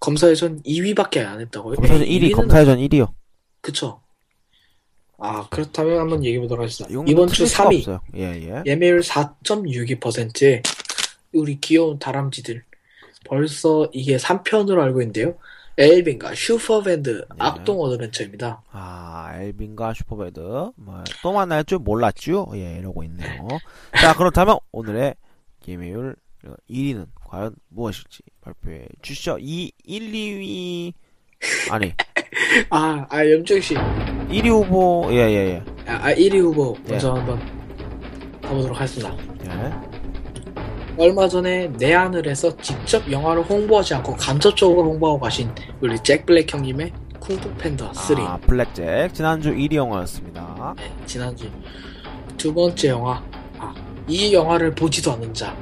[0.00, 1.76] 검사회전 2위밖에 안 했다고요?
[1.76, 3.12] 검사전 에이, 1위, 2위는 검사전 1위요.
[3.60, 4.00] 그쵸.
[5.18, 7.10] 아 그렇다면 한번 얘기해 보도록 하겠습니다.
[7.10, 8.00] 이번 주 3위 없어요.
[8.14, 8.62] 예, 예.
[8.64, 10.62] 예매율 4.62%에
[11.34, 12.62] 우리 귀여운 다람쥐들
[13.24, 15.34] 벌써 이게 3편으로 알고 있는데요.
[15.78, 17.36] 앨빈과 슈퍼밴드 네.
[17.38, 18.62] 악동 어드벤처입니다.
[18.72, 20.40] 아, 앨빈과 슈퍼밴드.
[20.74, 22.48] 뭐, 또 만날 줄 몰랐죠?
[22.54, 23.46] 예, 이러고 있네요.
[23.94, 25.14] 자, 그렇다면 오늘의
[25.68, 26.16] 예매율
[26.68, 29.38] 1위는 과연 무엇일지 발표해 주시죠.
[29.40, 30.92] 2, 1, 2위,
[31.70, 31.94] 아니,
[32.70, 37.18] 아, 아 염정 씨, 1위 후보, 예, 예, 아, 아, 1위 후보 먼저 예.
[37.18, 39.14] 한번 가보도록 하겠습니다.
[39.44, 39.87] 예.
[40.98, 41.02] 예.
[41.02, 46.92] 얼마 전에 내한을 해서 직접 영화를 홍보하지 않고 간접적으로 홍보하고 가신 우리 잭 블랙 형님의
[47.20, 48.16] 쿵푸 팬더 3.
[48.20, 49.12] 아, 블랙잭.
[49.14, 50.74] 지난주 1위 영화였습니다.
[50.76, 51.50] 네, 지난주
[52.36, 53.22] 두 번째 영화.
[53.58, 53.74] 아,
[54.06, 55.54] 이 영화를 보지도 않는 자,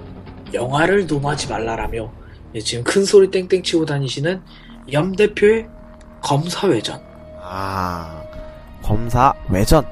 [0.53, 2.11] 영화를 노하지 말라라며
[2.55, 4.43] 예, 지금 큰 소리 땡땡 치고 다니시는
[4.93, 5.67] 염 대표의
[6.23, 7.01] 검사회전.
[7.43, 8.23] 아,
[8.83, 9.85] 검사 외전.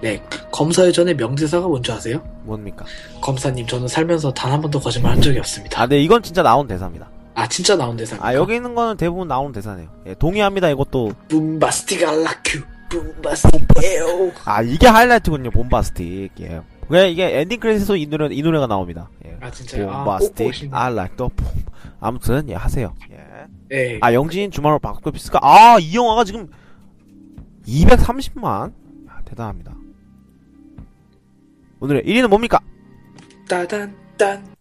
[0.00, 2.22] 네, 검사회 전에 명대사가 뭔지 아세요?
[2.44, 2.84] 뭡니까?
[3.20, 5.80] 검사님, 저는 살면서 단 한 번도 거짓말 한 적이 없습니다.
[5.82, 7.08] 아, 네, 이건 진짜 나온 대사입니다.
[7.34, 8.28] 아, 진짜 나온 대사입니까?
[8.28, 9.88] 아, 여기 있는 거는 대부분 나오는 대사네요.
[10.06, 11.12] 예, 동의합니다, 이것도.
[11.28, 14.32] 붐바스틱 알라큐, 붐바스틱에요.
[14.44, 16.32] 아, 이게 하이라이트군요, 봄바스틱.
[16.40, 16.60] 예.
[16.88, 19.08] 왜 이게 엔딩 크레딧에서 이 노래, 이 노래가 나옵니다.
[19.24, 19.36] 예.
[19.40, 19.88] 아, 진짜요?
[19.90, 21.64] 아, 꼭 봄바스틱, like the bomb.
[22.00, 22.92] 아무튼, 예, 하세요.
[23.10, 23.16] 예.
[23.70, 23.98] 네.
[24.02, 26.48] 아, 영진 주말로 바꿔 비스가, 아, 이 영화가 지금
[27.66, 28.72] 230만?
[29.08, 29.72] 야, 대단합니다.
[31.82, 32.60] 오늘의 1위는 뭡니까?
[33.48, 34.54] 따단, 딴.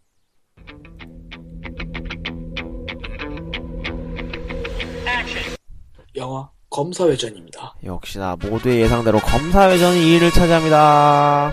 [6.16, 7.76] 영화 검사회전입니다.
[7.84, 11.52] 역시나 모두의 예상대로 검사회전이 2위를 차지합니다.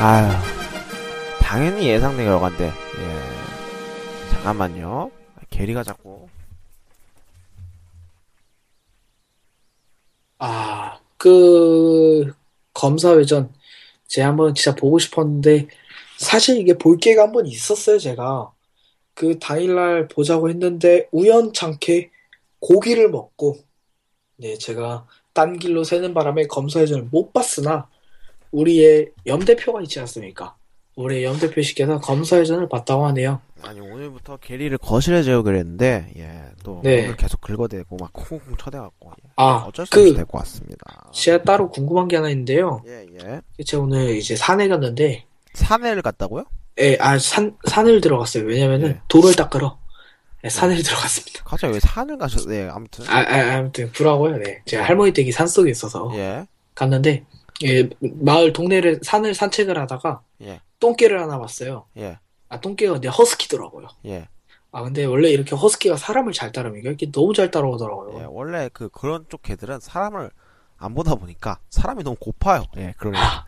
[0.00, 0.28] 아유,
[1.40, 4.30] 당연히 예상된 결과인데, 예.
[4.32, 5.12] 잠깐만요.
[5.50, 6.26] 게리가 자꾸.
[10.46, 12.34] 아, 그,
[12.74, 13.50] 검사회전,
[14.08, 15.68] 제가 한번 진짜 보고 싶었는데,
[16.18, 18.52] 사실 이게 볼 기회가 한 번 있었어요, 제가.
[19.14, 22.10] 그 당일날 보자고 했는데, 우연찮게
[22.60, 23.56] 고기를 먹고,
[24.36, 27.88] 네, 제가 딴 길로 새는 바람에 검사회전을 못 봤으나,
[28.52, 30.56] 우리의 염대표가 있지 않습니까?
[30.96, 33.40] 우리의 염대표 씨께서 검사회전을 봤다고 하네요.
[33.62, 37.04] 아니, 오늘부터 게리를 거실에 재우기로 했는데, 예, 또, 네.
[37.04, 39.30] 오늘 계속 긁어대고, 막 쿵쿵 쳐대갖고, 예.
[39.36, 41.10] 아, 어쩔 수 없이 그, 될것 같습니다.
[41.12, 42.82] 제가 따로 궁금한 게 하나 있는데요.
[42.86, 43.64] 예, 예.
[43.64, 46.44] 제가 오늘 이제 산에 갔는데, 산에를 갔다고요?
[46.80, 48.44] 예, 아, 산, 산을 들어갔어요.
[48.44, 49.00] 왜냐면은 네.
[49.08, 49.78] 도로를 닦으러
[50.44, 51.42] 예, 산을 들어갔습니다.
[51.44, 53.04] 갑자기 왜 산을 가셨, 네, 아무튼.
[53.08, 54.36] 아, 아, 아무튼 불하고요.
[54.36, 54.60] 네.
[54.66, 57.24] 제가 할머니 댁이 산 속에 있어서 예, 갔는데,
[57.64, 61.86] 예, 마을 동네를 산을 산책을 하다가 예, 똥개를 하나 봤어요.
[61.96, 63.88] 예, 아, 똥개가 근데 허스키더라고요.
[64.06, 64.28] 예.
[64.72, 66.88] 아, 근데 원래 이렇게 허스키가 사람을 잘 따릅니까?
[66.88, 68.28] 이렇게 너무 잘 예, 따라오더라고요.
[68.32, 70.30] 원래 그 그런 쪽 개들은 사람을
[70.76, 72.64] 안 보다 보니까 사람이 너무 고파요.
[72.76, 73.16] 예, 그러니.
[73.16, 73.46] 아,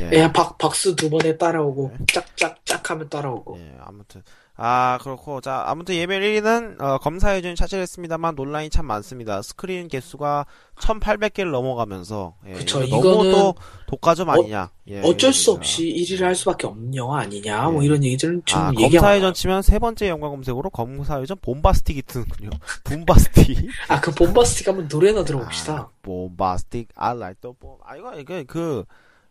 [0.00, 0.10] 예.
[0.12, 2.06] 예, 박, 박수 두 번에 따라오고, 네.
[2.12, 3.58] 짝짝짝 하면 따라오고.
[3.58, 4.22] 예, 아무튼.
[4.58, 5.42] 아, 그렇고.
[5.42, 9.42] 자, 아무튼 예별 1위는, 어, 검사회전이 차지했습니다만 논란이 참 많습니다.
[9.42, 10.46] 스크린 개수가
[10.78, 12.34] 1800개를 넘어가면서.
[12.46, 13.54] 예, 그쵸, 이거 너무 또
[13.86, 14.70] 독과점 아니냐.
[14.88, 15.52] 예, 어쩔 수.
[15.52, 17.86] 없이 1위를 할 수밖에 없는 영화 아니냐, 뭐 예.
[17.86, 18.72] 이런 얘기들은 좀 아.
[18.72, 22.50] 검사회전 치면 세 번째 연관 검색으로 검사회전 봄바스틱이 뜨는군요.
[22.84, 23.68] 붐바스틱.
[23.88, 25.74] 아, 그 봄바스틱 한번 노래나 들어봅시다.
[25.74, 27.80] 아, 봄바스틱, I like the bomb.
[27.84, 28.84] 아, 이거, 이게 그,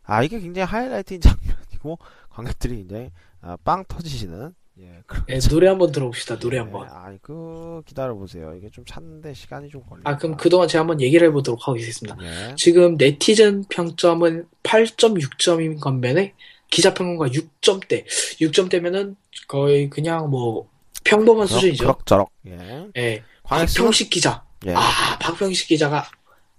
[0.04, 1.98] 아, 이게 굉장히 하이라이트인 장면이고,
[2.30, 3.10] 관객들이 굉장히,
[3.42, 5.24] 아, 빵 터지시는, 예, 그런.
[5.30, 6.38] 예, 노래 한번 들어봅시다.
[6.40, 6.86] 노래 한번.
[6.88, 8.54] 예, 아이, 그, 기다려 보세요.
[8.58, 10.02] 이게 좀 찾는데 시간이 좀 걸려.
[10.04, 12.18] 아, 그럼 그동안 제가 한번 얘기를 해보도록 하겠습니다.
[12.22, 12.56] 예.
[12.58, 16.34] 지금 네티즌 평점은 8.6점인 반면에
[16.70, 18.06] 기자 평론가 6점대.
[18.42, 19.16] 6점대면은
[19.48, 20.68] 거의 그냥 뭐
[21.04, 21.84] 평범한 수준이죠.
[21.84, 22.30] 그럭저럭.
[22.48, 22.88] 예.
[22.98, 23.24] 예.
[23.44, 24.44] 박평식 기자.
[24.66, 24.74] 예.
[24.74, 24.82] 아,
[25.20, 26.10] 박평식 기자가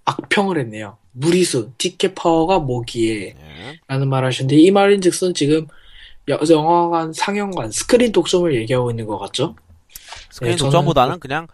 [0.05, 0.97] 악평을 했네요.
[1.13, 3.81] 무리수, 티켓 파워가 뭐기에 예.
[3.89, 5.67] 라는 말 하셨는데 이 말인 즉슨 지금 여-
[6.29, 9.55] 영화관, 상영관, 스크린 독점을 얘기하고 있는 것 같죠?
[10.31, 11.47] 스크린 예, 저는 독점보다는 그냥,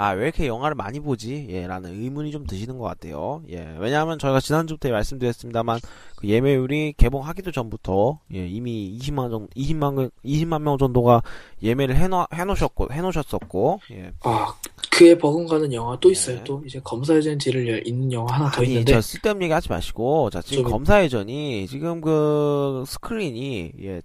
[0.00, 1.48] 아, 왜 이렇게 영화를 많이 보지?
[1.50, 3.42] 예, 라는 의문이 좀 드시는 것 같아요.
[3.50, 5.80] 예, 왜냐하면 저희가 지난주부터 말씀드렸습니다만,
[6.14, 11.20] 그 예매율이 개봉하기도 전부터, 예, 이미 20만 정도, 20만, 명- 20만 명 정도가
[11.64, 14.12] 예매를 해놓, 해놓으셨고, 해놓으셨었고, 예.
[14.22, 14.54] 아,
[14.92, 16.36] 그에 버금가는 영화 또 있어요.
[16.36, 16.44] 네.
[16.44, 20.30] 또 이제 검사외전 뒤를 잇는 영화 하나 더 아니, 있는데 저 쓸데없는 얘기 하지 마시고,
[20.30, 24.00] 자, 지금 좀- 검사외전이, 지금 그, 스크린이, 예,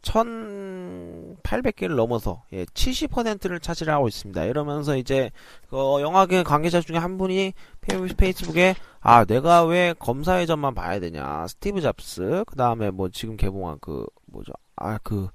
[1.43, 4.43] 1800개를 넘어서, 예, 70%를 차지를 하고 있습니다.
[4.45, 5.31] 이러면서 이제,
[5.69, 11.45] 그, 영화계 관계자 중에 한 분이 페- 페이스북에, 아, 내가 왜 검사외전만 봐야 되냐.
[11.47, 15.27] 스티브 잡스, 그 다음에 뭐, 지금 개봉한 그, 뭐죠, 아, 그,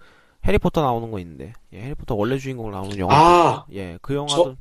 [0.46, 3.14] 해리포터 나오는 거 있는데, 예, 해리포터 원래 주인공으로 나오는 영화.
[3.14, 4.56] 아, 예, 그 영화도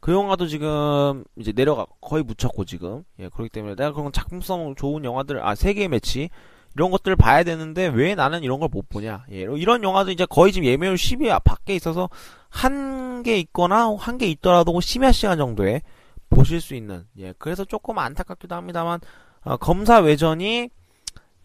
[0.00, 5.04] 그 영화도 지금 이제 내려가 거의 묻혔고 지금 예 그렇기 때문에 내가 그런 작품성 좋은
[5.04, 6.30] 영화들 아 세계의 매치
[6.78, 10.52] 이런 것들을 봐야 되는데 왜 나는 이런 걸 못 보냐 예 이런 영화도 이제 거의
[10.52, 12.08] 지금 예매율 10위 밖에 있어서
[12.50, 15.82] 한 개 있거나 한 개 있더라도 심야 시간 정도에
[16.30, 19.00] 보실 수 있는 예 그래서 조금 안타깝기도 합니다만
[19.42, 20.70] 어, 검사 외전이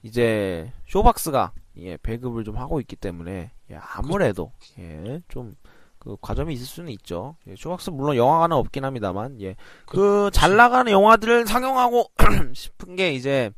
[0.03, 5.55] 이제 쇼박스가 예 배급을 좀 하고 있기 때문에 예, 아무래도 예 좀
[5.97, 7.37] 그 과점이 있을 수는 있죠.
[7.47, 12.11] 예, 쇼박스 물론 영화관은 없긴 합니다만, 예, 그 잘 나가는 영화들을 상영하고
[12.53, 13.51] 싶은 게 이제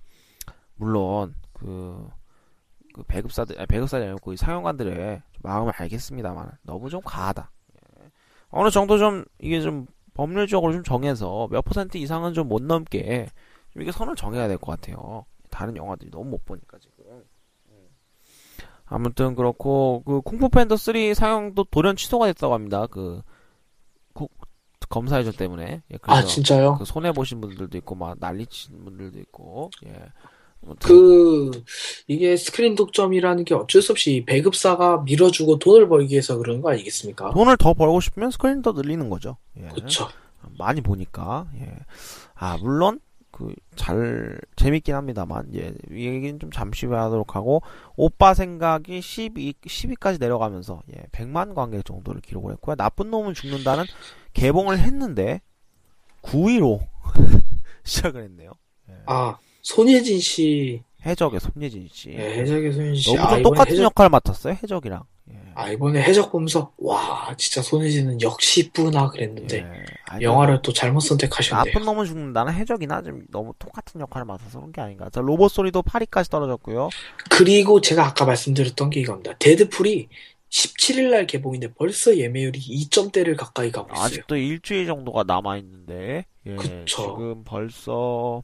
[0.76, 2.08] 물론 그,
[2.94, 4.20] 그 배급사들, 아니, 배급사이 아니고
[5.34, 7.52] 좀 마음을 알겠습니다만 너무 좀 과하다.
[8.02, 8.12] 예.
[8.50, 13.30] 어느 정도 좀 이게 좀 법률적으로 좀 정해서 몇 퍼센트 이상은 좀 못 넘게
[13.72, 15.26] 좀 이게 선을 정해야 될 것 같아요.
[15.50, 17.24] 다른 영화들이 너무 못 보니까 지금.
[18.86, 22.86] 아무튼 그렇고 그 쿵푸 팬더 3 상영도 돌연 취소가 됐다고 합니다.
[22.88, 23.22] 그
[24.14, 24.32] 국-
[24.90, 25.82] 검사외전 때문에.
[25.92, 26.78] 예, 그래서 아 진짜요?
[26.78, 29.72] 그 손해 보신 분들도 있고 막 난리 친 분들도 있고.
[29.88, 29.92] 예.
[30.84, 31.52] 그
[32.08, 37.32] 이게 스크린 독점이라는 게 어쩔 수 없이 배급사가 밀어주고 돈을 벌기 위해서 그런 거 아니겠습니까?
[37.32, 39.38] 돈을 더 벌고 싶으면 스크린 더 늘리는 거죠.
[39.58, 39.68] 예.
[39.70, 40.08] 그렇죠.
[40.58, 41.48] 많이 보니까.
[41.60, 41.72] 예.
[42.36, 43.00] 아, 물론
[43.32, 45.74] 그 잘 재밌긴 합니다만 예.
[45.92, 47.62] 이 얘기는 좀 잠시 후에 하도록 하고
[47.96, 51.04] 오빠 생각이 12 10위까지 내려가면서 예.
[51.12, 52.76] 100만 관객 정도를 기록을 했고요.
[52.76, 53.86] 나쁜 놈은 죽는다는
[54.34, 55.42] 개봉을 했는데
[56.22, 56.88] 9위로
[57.84, 58.52] 시작을 했네요.
[58.90, 58.94] 예.
[59.06, 62.12] 아 손예진 씨, 해적의 손예진 씨.
[62.12, 63.16] 예, 해적의 손예진 씨.
[63.16, 64.54] 너무 아, 똑같은 해적, 역할 맡았어요.
[64.62, 65.04] 해적이랑.
[65.32, 65.36] 예.
[65.56, 69.86] 아 이번에 해적 보면서 와 진짜 손예진은 역시 이쁘나 그랬는데 예.
[70.06, 71.66] 아니, 영화를 또 잘못 선택하셨네요.
[71.66, 75.10] 나쁜 놈은 죽는다는 해적이나 좀 너무 똑같은 역할을 맡아서 그런 게 아닌가.
[75.10, 76.90] 자, 로봇 소리도 8위까지 떨어졌고요.
[77.32, 79.34] 그리고 제가 아까 말씀드렸던 게 이겁니다.
[79.40, 80.10] 데드풀이
[80.52, 84.06] 17일 날 개봉인데 벌써 예매율이 2점대를 가까이 가고 있어요.
[84.06, 87.18] 아직도 일주일 정도가 남아 있는데, 예, 그쵸.
[87.18, 88.44] 지금 벌써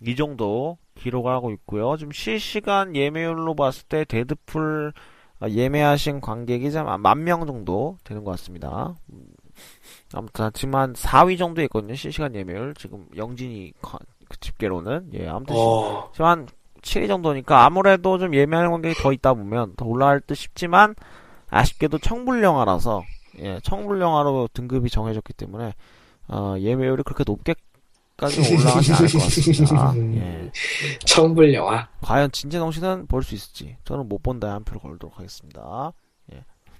[0.00, 1.96] 이 정도 기록을 하고 있고요.
[1.96, 4.92] 지금 실시간 예매율로 봤을 때 데드풀
[5.40, 8.94] 아, 예매하신 관객이 만 명 정도 되는 것 같습니다.
[9.12, 9.22] 음,
[10.12, 11.94] 아무튼 하지만 4위 정도 있거든요.
[11.94, 16.48] 실시간 예매율 지금 영진이 거- 그 집계로는 예 아무튼 어, 지금 한
[16.82, 20.94] 7위 정도니까 아무래도 좀 예매하는 관객이 더 있다 보면 더 올라갈 듯 싶지만
[21.50, 23.02] 아쉽게도 청불 영화라서
[23.38, 25.74] 예, 청불 영화로 등급이 정해졌기 때문에
[26.28, 27.54] 어, 예매율이 그렇게 높게
[28.18, 29.94] 까지 올라가지 않을 것 같습니다.
[30.16, 30.50] 예.
[31.06, 31.88] 청불 영화.
[32.02, 35.92] 과연 진재동 씨는 볼 수 있을지 저는 못 본다 한 표를 걸도록 하겠습니다.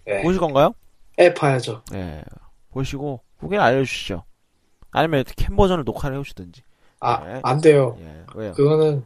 [0.05, 0.23] 네.
[0.23, 0.73] 보실 건가요?
[1.19, 1.83] 예 봐야죠.
[1.95, 2.23] 예.
[2.71, 4.25] 보시고 후기를 알려주시죠.
[4.91, 6.63] 아니면 캠 버전을 녹화를 해오시든지.
[7.01, 7.41] 아, 네.
[7.45, 7.97] 안 돼요.
[8.01, 8.25] 예.
[8.35, 8.53] 왜요?
[8.55, 9.05] 그거는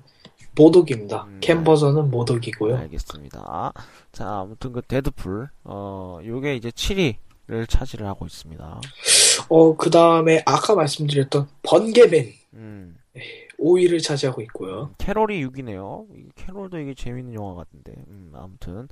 [0.54, 1.24] 모독입니다.
[1.24, 1.64] 음, 캠 네.
[1.64, 2.76] 버전은 모독이고요.
[2.78, 3.72] 알겠습니다.
[4.12, 8.80] 자, 아무튼 그 데드풀, 어, 요게 이제 7위를 차지를 하고 있습니다.
[9.48, 12.96] 어, 그 다음에 아까 말씀드렸던 번개맨 음,
[13.58, 14.90] 5위를 차지하고 있고요.
[14.98, 16.06] 캐롤이 6위네요.
[16.34, 18.88] 캐롤도 이게 재밌는 영화 같은데, 음, 아무튼.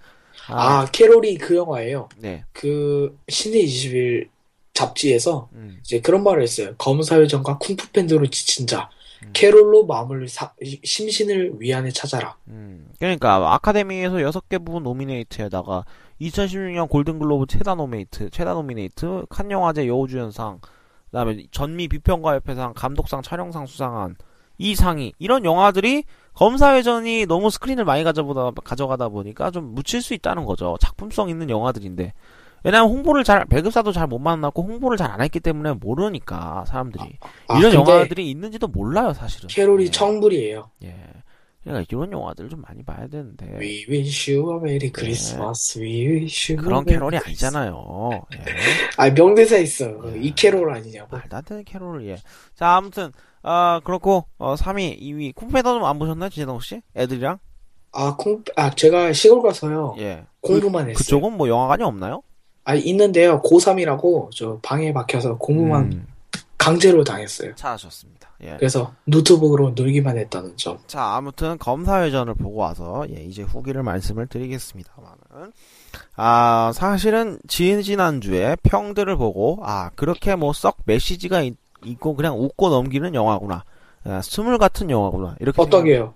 [0.48, 2.09] 아, 캐롤이 그 영화예요.
[2.18, 4.28] 네, 그 씨네21
[4.74, 6.74] 잡지에서 음, 이제 그런 말을 했어요.
[6.78, 8.88] 검사외전과 쿵푸 팬더로 지친 자.
[9.22, 9.31] 음.
[9.35, 12.37] 캐롤로 마음을 사- 심신을 위안에 찾아라.
[12.48, 12.88] 음.
[12.98, 15.85] 그러니까, 아카데미에서 6개 부문 노미네이트에다가
[16.20, 23.66] 2016년 골든글로브 최다 노미네이트, 최다 노미네이트, 칸 영화제 여우주연상, 그 다음에 전미 비평가협회상, 감독상, 촬영상
[23.66, 24.16] 수상한
[24.59, 26.04] 이 상이, 이런 영화들이
[26.35, 30.76] 검사회전이 너무 스크린을 많이 가져보다, 가져가다 보니까 좀 묻힐 수 있다는 거죠.
[30.80, 32.12] 작품성 있는 영화들인데.
[32.62, 37.02] 왜냐면 홍보를 잘, 배급사도 잘 못 만났고 홍보를 잘 안 했기 때문에 모르니까, 사람들이.
[37.48, 39.48] 아, 이런 근데 영화들이 있는지도 몰라요, 사실은.
[39.48, 39.90] 캐롤이 예.
[39.90, 40.70] 청불이에요.
[40.85, 40.94] 예.
[41.62, 43.46] 그러니까 이런 영화들을 좀 많이 봐야 되는데.
[43.59, 45.79] We wish you a merry Christmas.
[45.79, 46.64] We wish you 네.
[46.66, 47.16] 그런 캐롤이.
[47.18, 48.23] 아니잖아요.
[48.35, 48.44] 예.
[48.96, 49.85] 아, 명대사 있어.
[50.14, 50.20] 예.
[50.20, 51.16] 이 캐롤 아니냐고.
[51.16, 52.16] 말도 안 되는 캐롤을, 예.
[52.55, 55.35] 자, 아무튼, 아, 그렇고, 어, 3위, 2위.
[55.35, 56.81] 쿵패더는 안 보셨나요, 진재동 혹시?
[56.96, 57.38] 애들이랑?
[57.92, 59.96] 아, 콩, 아, 제가 시골 가서요.
[59.99, 60.25] 예.
[60.40, 60.94] 공부만 했어요.
[60.94, 62.23] 그쪽은 뭐 영화관이 없나요?
[62.64, 63.42] 아, 있는데요.
[63.42, 66.07] 고3이라고 저 방에 박혀서 공부만 음,
[66.61, 67.55] 강제로 당했어요.
[67.55, 68.29] 잘하셨습니다.
[68.42, 68.57] 예.
[68.59, 70.79] 그래서 노트북으로 놀기만 했다는 점.
[70.87, 75.53] 자, 아무튼 검사회전을 보고 와서 예, 이제 후기를 말씀을 드리겠습니다만은
[76.16, 81.57] 아, 사실은 지지난주에 평들을 보고 아, 그렇게 뭐 썩 메시지가 있,
[81.99, 83.64] 고 그냥 웃고 넘기는 영화구나.
[84.05, 85.37] 아, 스물 같은 영화구나.
[85.40, 86.12] 이렇게 생각- 어떠게요?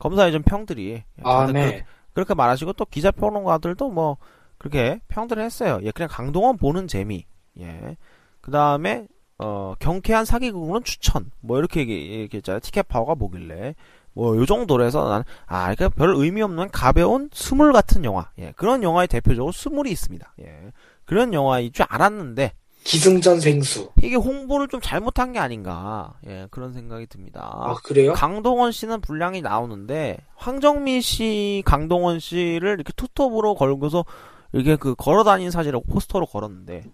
[0.00, 1.52] 검사회전 평들이 예, 아, 네.
[1.52, 4.16] 그렇게, 그렇게 말하시고 또 기자 평론가들도 뭐
[4.58, 5.78] 그렇게 평들을 했어요.
[5.84, 7.26] 예, 그냥 강동원 보는 재미.
[7.60, 7.96] 예.
[8.40, 9.06] 그 다음에
[9.38, 11.30] 어, 경쾌한 사기극은 추천.
[11.40, 12.60] 뭐 이렇게 얘기, 얘기했잖아요.
[12.60, 13.74] 티켓 파워가 뭐길래.
[14.16, 18.30] 뭐 요 정도로 해서 나는 아, 그러니까 별 의미 없는 가벼운 스물 같은 영화.
[18.38, 18.52] 예.
[18.56, 20.34] 그런 영화에 대표적으로 스물이 있습니다.
[20.42, 20.72] 예.
[21.04, 22.52] 그런 영화일 줄 알았는데
[22.84, 23.90] 기승전 생수.
[24.02, 26.12] 이게 홍보를 좀 잘못한 게 아닌가.
[26.26, 27.50] 예, 그런 생각이 듭니다.
[27.52, 28.12] 아, 그래요?
[28.12, 34.04] 강동원 씨는 분량이 나오는데 황정민 씨, 강동원 씨를 이렇게 투톱으로 걸고서
[34.52, 36.84] 이렇게 그 걸어 다니는 사진을 포스터로 걸었는데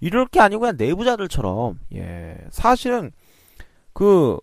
[0.00, 3.10] 이럴 게 아니고 그냥 내부자들처럼 예 사실은
[3.92, 4.38] 그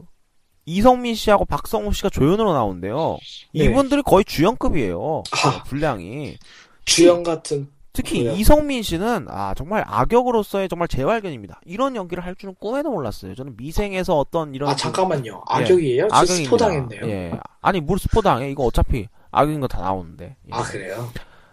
[0.66, 3.18] 이성민 씨하고 박성우 씨가 조연으로 나오는데요
[3.54, 3.66] 네.
[3.66, 5.64] 이분들이 거의 주연급이에요 아.
[5.64, 6.38] 분량이
[6.86, 7.70] 주연 같은.
[7.94, 8.36] 특히 그래요?
[8.36, 14.18] 이성민 씨는 아 정말 악역으로서의 정말 재발견입니다 이런 연기를 할 줄은 꿈에도 몰랐어요 저는 미생에서
[14.20, 15.44] 어떤 이런 아, 잠깐만요.
[15.48, 16.10] 악역이에요?
[16.10, 16.44] 저 악역입니다.
[16.44, 17.02] 스포 당했네요.
[17.10, 17.40] 예.
[17.62, 18.50] 아니, 뭘 스포 당해?
[18.52, 20.26] 이거 어차피 악역인 거 다 나오는데.
[20.46, 20.50] 예.
[20.52, 21.10] 아, 그래요?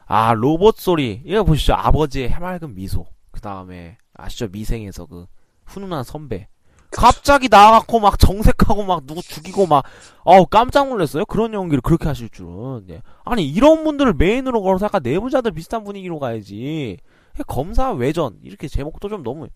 [0.06, 1.22] 아, 로봇 소리.
[1.24, 1.74] 이거 보시죠.
[1.74, 3.06] 아버지의 해맑은 미소.
[3.42, 4.46] 그 다음에, 아시죠?
[4.52, 5.26] 미생에서 그,
[5.66, 6.46] 훈훈한 선배.
[6.92, 9.84] 갑자기 나와갖고 막 정색하고 막 누구 죽이고 막,
[10.22, 11.24] 어우, 깜짝 놀랐어요.
[11.24, 12.84] 그런 연기를 그렇게 하실 줄은.
[12.90, 13.02] 예.
[13.24, 16.98] 아니, 이런 분들을 메인으로 걸어서 약간 내부자들 비슷한 분위기로 가야지.
[17.48, 18.38] 검사 외전.
[18.42, 19.48] 이렇게 제목도 좀 너무,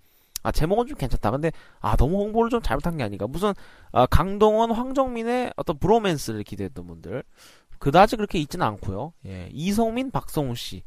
[0.42, 1.30] 아 제목은 좀 괜찮다.
[1.30, 3.28] 근데 아 너무 홍보를 좀 잘못한 게 아닌가.
[3.28, 3.52] 무슨
[3.92, 7.22] 아, 강동원, 황정민의 어떤 브로맨스를 기대했던 분들
[7.78, 9.12] 그다지 그렇게 있지는 않고요.
[9.26, 10.82] 예, 이성민, 박성우 씨.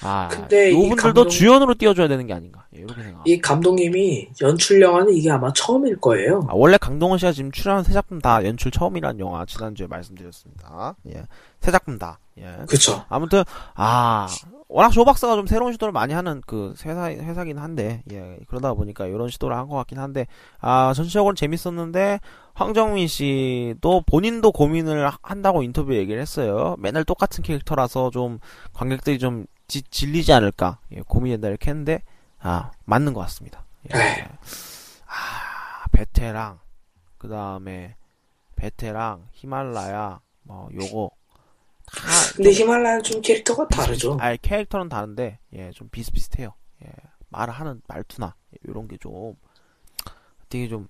[0.00, 2.66] 아, 근데 이 이분들도 감동- 주연으로 띄워줘야 되는 게 아닌가.
[2.74, 3.22] 예, 이렇게 생각.
[3.26, 6.40] 이 감독님이 연출 영화는 이게 아마 처음일 거예요.
[6.48, 10.96] 아, 원래 강동원 씨가 지금 출연한 세 작품 다 연출 처음이라는 영화 지난주에 말씀드렸습니다.
[11.14, 11.24] 예,
[11.60, 12.18] 세 작품 다.
[12.38, 12.46] 예.
[12.66, 13.04] 그쵸.
[13.10, 14.26] 아무튼 아
[14.68, 19.04] 워낙 조 박사가 좀 새로운 시도를 많이 하는 그 회사 회사긴 한데 예 그러다 보니까
[19.06, 20.26] 이런 시도를 한 것 같긴 한데
[20.58, 22.20] 아 전체적으로 재밌었는데
[22.54, 26.74] 황정민 씨도 본인도 고민을 하- 한다고 인터뷰 얘기를 했어요.
[26.78, 28.38] 맨날 똑같은 캐릭터라서 좀
[28.72, 32.02] 관객들이 좀 지- 질리지 않을까 예, 고민된다 이렇게 했는데
[32.40, 33.64] 아 맞는 것 같습니다.
[33.94, 33.98] 예.
[33.98, 34.24] 에이.
[35.06, 36.58] 아 베테랑
[37.18, 37.96] 그 다음에
[38.56, 41.10] 베테랑 히말라야 뭐 요거
[41.86, 42.02] 다
[42.36, 44.16] 근데 히말라야는 좀 캐릭터가 다르죠.
[44.20, 46.52] 아 캐릭터는 다른데 예좀 비슷비슷해요.
[46.84, 46.88] 예
[47.28, 48.34] 말을 하는 말투나
[48.64, 49.34] 이런 게 좀
[50.48, 50.86] 되게 좀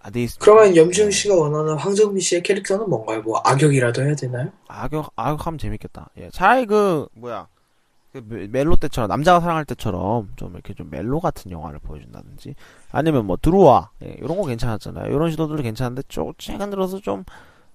[0.00, 0.44] 아돼 있습니다.
[0.44, 3.22] 그러면 염지훈 씨가 원하는 황정민 씨의 캐릭터는 뭔가요?
[3.22, 4.50] 뭐 악역이라도 해야 되나요?
[4.68, 6.10] 악역 악역하면 재밌겠다.
[6.16, 7.61] 예 차라리 그 뭐야 그
[8.12, 12.54] 멜- 멜로 때처럼 남자가 사랑할 때처럼 좀 이렇게 좀 멜로 같은 영화를 보여준다든지
[12.90, 15.06] 아니면 뭐 들어와 예, 이런 거 괜찮았잖아요.
[15.12, 17.24] 이런 시도들도 괜찮은데 좀 최근 들어서 좀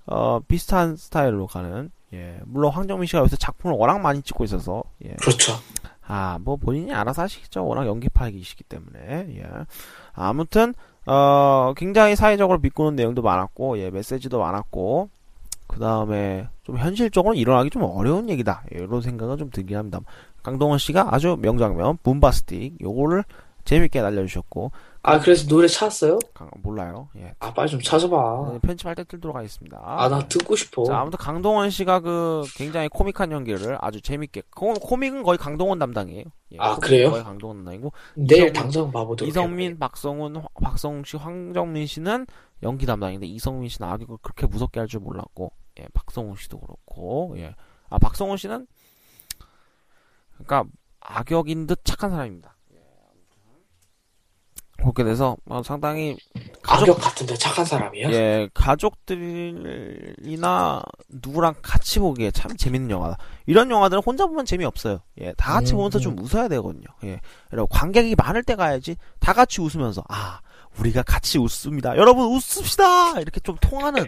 [0.06, 5.14] 어, 비슷한 스타일로 가는 예 물론 황정민 씨가 요새 작품을 워낙 많이 찍고 있어서 예
[5.16, 5.54] 그렇죠.
[6.10, 7.66] 아, 뭐 본인이 알아서 하시겠죠.
[7.66, 9.36] 워낙 연기파이시기 때문에.
[9.38, 9.46] 예.
[10.14, 10.74] 아무튼
[11.06, 15.10] 어, 굉장히 사회적으로 비꼬는 내용도 많았고, 예, 메시지도 많았고,
[15.68, 18.64] 그 다음에 좀 현실적으로 일어나기 좀 어려운 얘기다.
[18.74, 20.00] 예, 이런 생각은 좀 들긴 합니다.
[20.44, 23.24] 강동원 씨가 아주 명장면, 붐바스틱, 요거를
[23.66, 24.72] 재밌게 날려주셨고,
[25.04, 26.20] 아 그래서 노래 찾았어요?
[26.34, 27.10] 강- 몰라요.
[27.18, 27.34] 예.
[27.40, 28.50] 아 빨리 좀 찾아봐.
[28.54, 29.80] 네, 편집할 때 틀도록 하겠습니다.
[29.84, 30.84] 아 나 듣고 싶어.
[30.86, 36.24] 자, 아무튼 강동원 씨가 그 굉장히 코믹한 연기를 아주 재밌게, 코, 코믹은 거의 강동원 담당이에요.
[36.54, 37.12] 예, 아, 그래요?
[37.12, 39.80] 거의 강동원 담당이고, 내일 이성민- 당장 봐보도록 이성민, 해볼게요.
[39.80, 42.26] 박성훈, 황- 박성웅 씨, 황정민 씨는
[42.64, 47.54] 연기 담당인데 이성민 씨는 악역을 그렇게 무섭게 할 줄 몰랐고, 예, 박성훈 씨도 그렇고, 예,
[47.90, 48.68] 아 박성훈 씨는
[50.34, 50.66] 그러니까
[51.00, 52.56] 악역인 듯 착한 사람입니다.
[52.74, 52.78] 예,
[54.78, 56.18] 그렇게 돼서 어, 상당히
[56.62, 58.12] 가족 악역 같은데 착한 사람이야?
[58.12, 58.50] 예,
[59.38, 63.18] 가족들이나 누구랑 같이 보기에 참 재밌는 영화다.
[63.46, 65.00] 이런 영화들은 혼자 보면 재미없어요.
[65.22, 66.86] 예, 다 같이 음, 보면서 좀 웃어야 되거든요.
[67.04, 67.20] 예,
[67.54, 70.42] 여러분, 관객이 많을 때 가야지 다 같이 웃으면서, 아,
[70.80, 71.98] 우리가 같이 웃습니다.
[71.98, 73.20] 여러분, 웃읍시다!
[73.22, 74.06] 이렇게 좀 통하는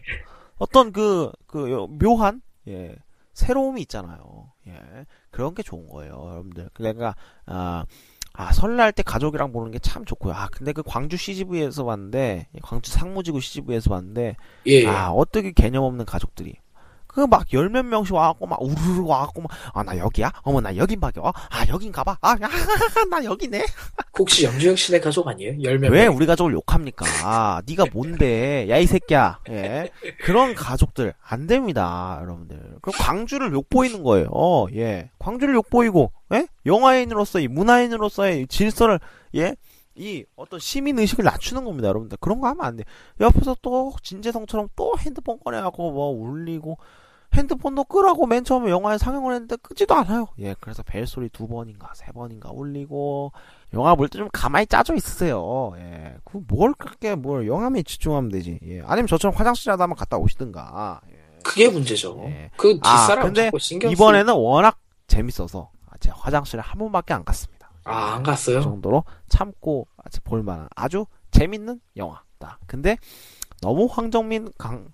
[0.58, 2.96] 어떤 그, 그, 요- 묘한, 예,
[3.34, 4.52] 새로움이 있잖아요.
[4.68, 6.70] 예, 그런 게 좋은 거예요, 여러분들.
[6.74, 7.16] 그러니까,
[7.46, 7.86] 아,
[8.34, 10.34] 아, 설날 때 가족이랑 보는 게 참 좋고요.
[10.34, 14.36] 아, 근데 그 광주 CGV에서 봤는데, 광주 상무지구 CGV에서 봤는데,
[14.68, 14.88] 예.
[14.88, 16.56] 아, 어떻게 개념 없는 가족들이.
[17.10, 20.32] 그 막 열 몇 명씩 와갖고 막 우르르 와갖고 막, 아, 나 여기야?
[20.44, 21.24] 어머, 나 여긴 박여.
[21.26, 22.18] 아, 여긴 가봐.
[22.22, 22.38] 아, 야,
[23.10, 23.66] 나 여기네.
[24.18, 25.62] 혹시 염주영 씨네 가족 아니에요?
[25.64, 26.16] 열몇 왜 명.
[26.16, 27.06] 우리 가족을 욕합니까?
[27.24, 28.70] 아, 네가 뭔데?
[28.70, 29.40] 야, 이 새끼야.
[29.50, 29.90] 예.
[30.24, 32.78] 그런 가족들 안 됩니다, 여러분들.
[32.82, 34.28] 그럼 광주를 욕보이는 거예요.
[34.32, 35.10] 어, 예.
[35.18, 36.48] 광주를 욕보이고, 예?
[36.66, 39.00] 영화인으로서의, 문화인으로서의 질서를,
[39.36, 39.56] 예?
[40.00, 42.18] 이 어떤 시민 의식을 낮추는 겁니다, 여러분들.
[42.22, 42.86] 그런 거 하면 안 돼.
[43.20, 46.78] 옆에서 또 진재성처럼 또 핸드폰 꺼내갖고 뭐 울리고
[47.36, 50.30] 핸드폰도 끄라고 맨 처음에 영화에 상영을 했는데 끄지도 않아요.
[50.40, 53.34] 예, 그래서 벨소리 두 번인가 세 번인가 울리고
[53.74, 55.74] 영화 볼 때 좀 가만히 짜져 있으세요.
[55.78, 58.60] 예, 그뭘 그렇게 뭘 영화에 집중하면 되지.
[58.66, 61.02] 예, 아니면 저처럼 화장실이라도 한번 갔다 오시든가.
[61.12, 61.20] 예.
[61.44, 62.20] 그게 문제죠.
[62.26, 62.50] 예.
[62.58, 63.94] 그 아, 뒷사람 근데 신경 쓰.
[63.94, 67.59] 이번에는 워낙 재밌어서 아, 제가 화장실에 한 번밖에 안 갔습니다.
[67.90, 68.62] 아, 안그 갔어요?
[68.62, 69.88] 정도로 참고
[70.24, 72.60] 볼만한 아주 재밌는 영화다.
[72.68, 72.98] 근데
[73.62, 74.88] 너무 황정민 강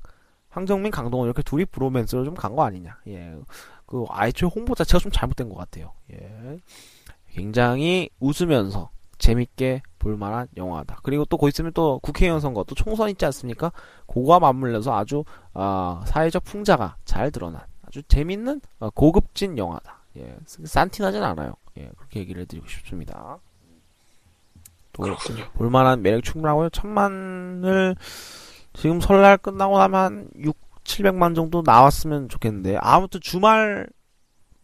[0.50, 2.98] 황정민 강동원 이렇게 둘이 브로맨스로 좀 간 거 아니냐.
[3.08, 3.36] 예.
[3.86, 5.94] 그 아이초의 홍보 자체가 좀 잘못된 것 같아요.
[6.14, 6.58] 예.
[7.30, 11.00] 굉장히 웃으면서 재밌게 볼만한 영화다.
[11.04, 13.72] 그리고 또 곧 있으면 또 국회의원 선거 또 총선 있지 않습니까?
[14.08, 15.24] 그거와 맞물려서 아주
[15.54, 20.04] 아, 사회적 풍자가 잘 드러난 아주 재밌는 어, 고급진 영화다.
[20.18, 21.54] 예, 산티나진 않아요.
[21.78, 23.40] 예, 그렇게 얘기를 해드리고 싶습니다.
[24.94, 25.44] 또 그렇군요.
[25.54, 26.70] 볼만한 매력 충분하고요.
[26.70, 27.96] 천만을
[28.74, 33.88] 지금 설날 끝나고 나면 한 6, 700만 정도 나왔으면 좋겠는데 아무튼 주말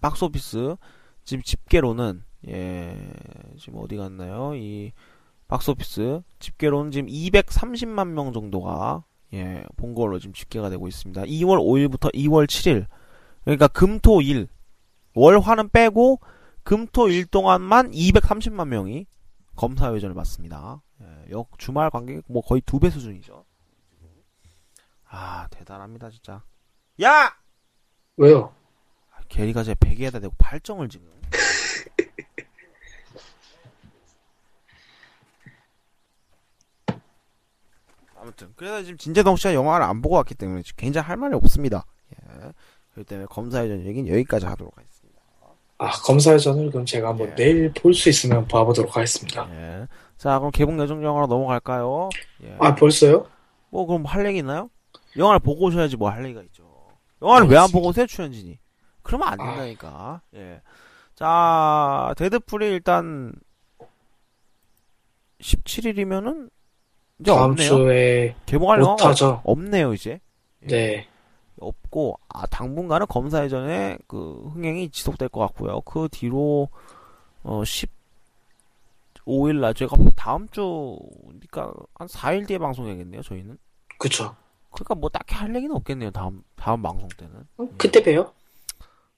[0.02, 0.76] 박스오피스
[1.24, 3.12] 지금 집계로는 예
[3.58, 4.54] 지금 어디 갔나요?
[4.56, 4.92] 이
[5.48, 9.04] 박스오피스 집계로는 지금 230만 명 정도가
[9.34, 11.24] 예 본 걸로 지금 집계가 되고 있습니다.
[11.24, 12.86] 2월 5일부터 2월 7일
[13.44, 14.48] 그러니까 금토일
[15.16, 16.20] 월화는 빼고
[16.64, 19.08] 금토일 동안만 230만 명이
[19.56, 20.82] 검사 회전을 받습니다.
[21.02, 23.46] 예, 역 주말 관객 뭐 거의 두 배 수준이죠.
[25.06, 26.44] 아 대단합니다 진짜.
[27.04, 27.36] 야
[28.18, 28.54] 왜요?
[29.28, 31.10] 게리가 제 베개에다 대고 발정을 지금.
[38.16, 41.86] 아무튼 그래서 지금 진재동 씨가 영화를 안 보고 왔기 때문에 굉장히 할 말이 없습니다.
[42.12, 42.52] 예.
[42.94, 45.01] 그렇기 때문에 검사의 전 얘기는 여기까지 하도록 하겠습니다.
[45.84, 47.36] 아, 검사회전을 그럼 제가 한번 예.
[47.36, 49.48] 내일 볼 수 있으면 봐보도록 하겠습니다.
[49.52, 49.88] 예.
[50.18, 52.10] 자 그럼 개봉 예정 영화로 넘어갈까요?
[52.44, 52.56] 예.
[52.60, 53.26] 아, 벌써요?
[53.72, 54.70] 뭐 그럼 할 얘기 있나요?
[55.18, 56.64] 영화를 보고 오셔야지 뭐 할 얘기가 있죠.
[57.22, 57.72] 영화를 왜 안.
[57.72, 58.60] 보고 오세요 출연진이?
[59.02, 60.22] 그러면 안 된다니까.
[60.36, 60.62] 예.
[61.16, 63.34] 자 데드풀이 일단
[65.42, 66.50] 17일이면은
[67.20, 67.70] 이제 다음 없네요.
[67.70, 69.42] 주에 개봉할 영화가.
[69.44, 70.20] 없네요 이제.
[70.60, 71.08] 네.
[71.62, 75.82] 없고 아 당분간은 검사회전에 그 흥행이 지속될 것 같고요.
[75.82, 76.70] 그 뒤로
[77.44, 77.62] 어
[79.26, 83.22] 15일 날 제가 다음 주 그러니까 한 4일 뒤에 방송해야겠네요.
[83.22, 83.58] 저희는.
[83.98, 84.36] 그쵸.
[84.72, 86.12] 그러니까 뭐 딱히 할 얘기는 없겠네요.
[86.12, 87.46] 다음 다음 방송 때는.
[87.60, 88.32] 음, 그때 봬요.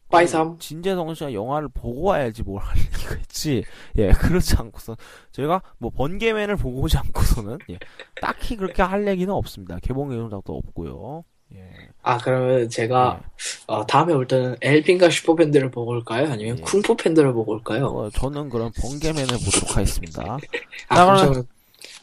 [0.09, 0.59] 빠이삼.
[0.59, 3.63] 진재성 씨가 영화를 보고 와야지 뭘 할 얘기가 있지.
[3.97, 4.95] 예, 그렇지 않고서
[5.31, 7.79] 저희가 뭐 번개맨을 보고 오지 않고서는 예,
[8.21, 9.79] 딱히 그렇게 할 얘기는 없습니다.
[9.81, 11.23] 개봉 예정작도 없고요.
[11.55, 11.59] 예.
[12.01, 13.25] 아, 그러면 제가, 예.
[13.67, 16.31] 어, 다음에 올 때는 앨빈과 슈퍼밴드를 보고 올까요?
[16.31, 16.61] 아니면 예.
[16.61, 17.85] 쿵푸 팬더를 보고 올까요?
[17.87, 20.37] 어, 저는 그럼 번개맨을 보도록 하겠습니다.
[20.89, 21.43] 아, 자, 그럼 저는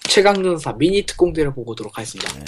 [0.08, 2.38] 최강전사 미니 특공대를 보고 오도록 하겠습니다.
[2.38, 2.44] 예.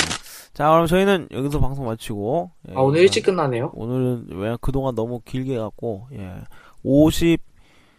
[0.54, 3.70] 자, 그럼 저희는 여기서 방송 마치고 예, 아, 오늘 일찍 끝나네요.
[3.74, 6.34] 오늘은 왜 그동안 너무 길게 갖고 예.
[6.82, 7.40] 50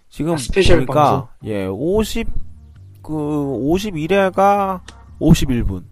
[0.09, 2.27] 지금 아, 스페셜 보니까 예, 50
[3.01, 4.81] 그 51회가
[5.19, 5.83] 51분.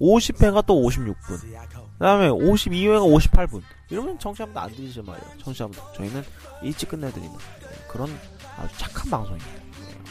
[0.00, 1.52] 50회가 또 56분.
[2.00, 3.60] 그 다음에 52회가 58분.
[3.90, 5.32] 이러면 청취자분들 안 들리죠 말이에요.
[5.44, 5.82] 청취자분들.
[5.96, 6.24] 저희는
[6.62, 8.08] 일찍 끝내드리는 예, 그런
[8.56, 9.50] 아주 착한 방송입니다.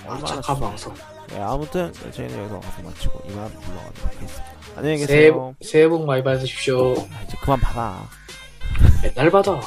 [0.05, 0.93] 예, 아, 얼마나 착한 좋- 방송.
[1.31, 4.45] 예, 아무튼 저희는 여기서 방송 마치고 이만 물러가도록 하겠습니다.
[4.75, 5.55] 안녕히 새해, 계세요.
[5.61, 6.91] 새해 복 많이 받으십시오.
[6.91, 8.07] 아, 이제 그만 받아.
[9.01, 9.59] 맨날 받아.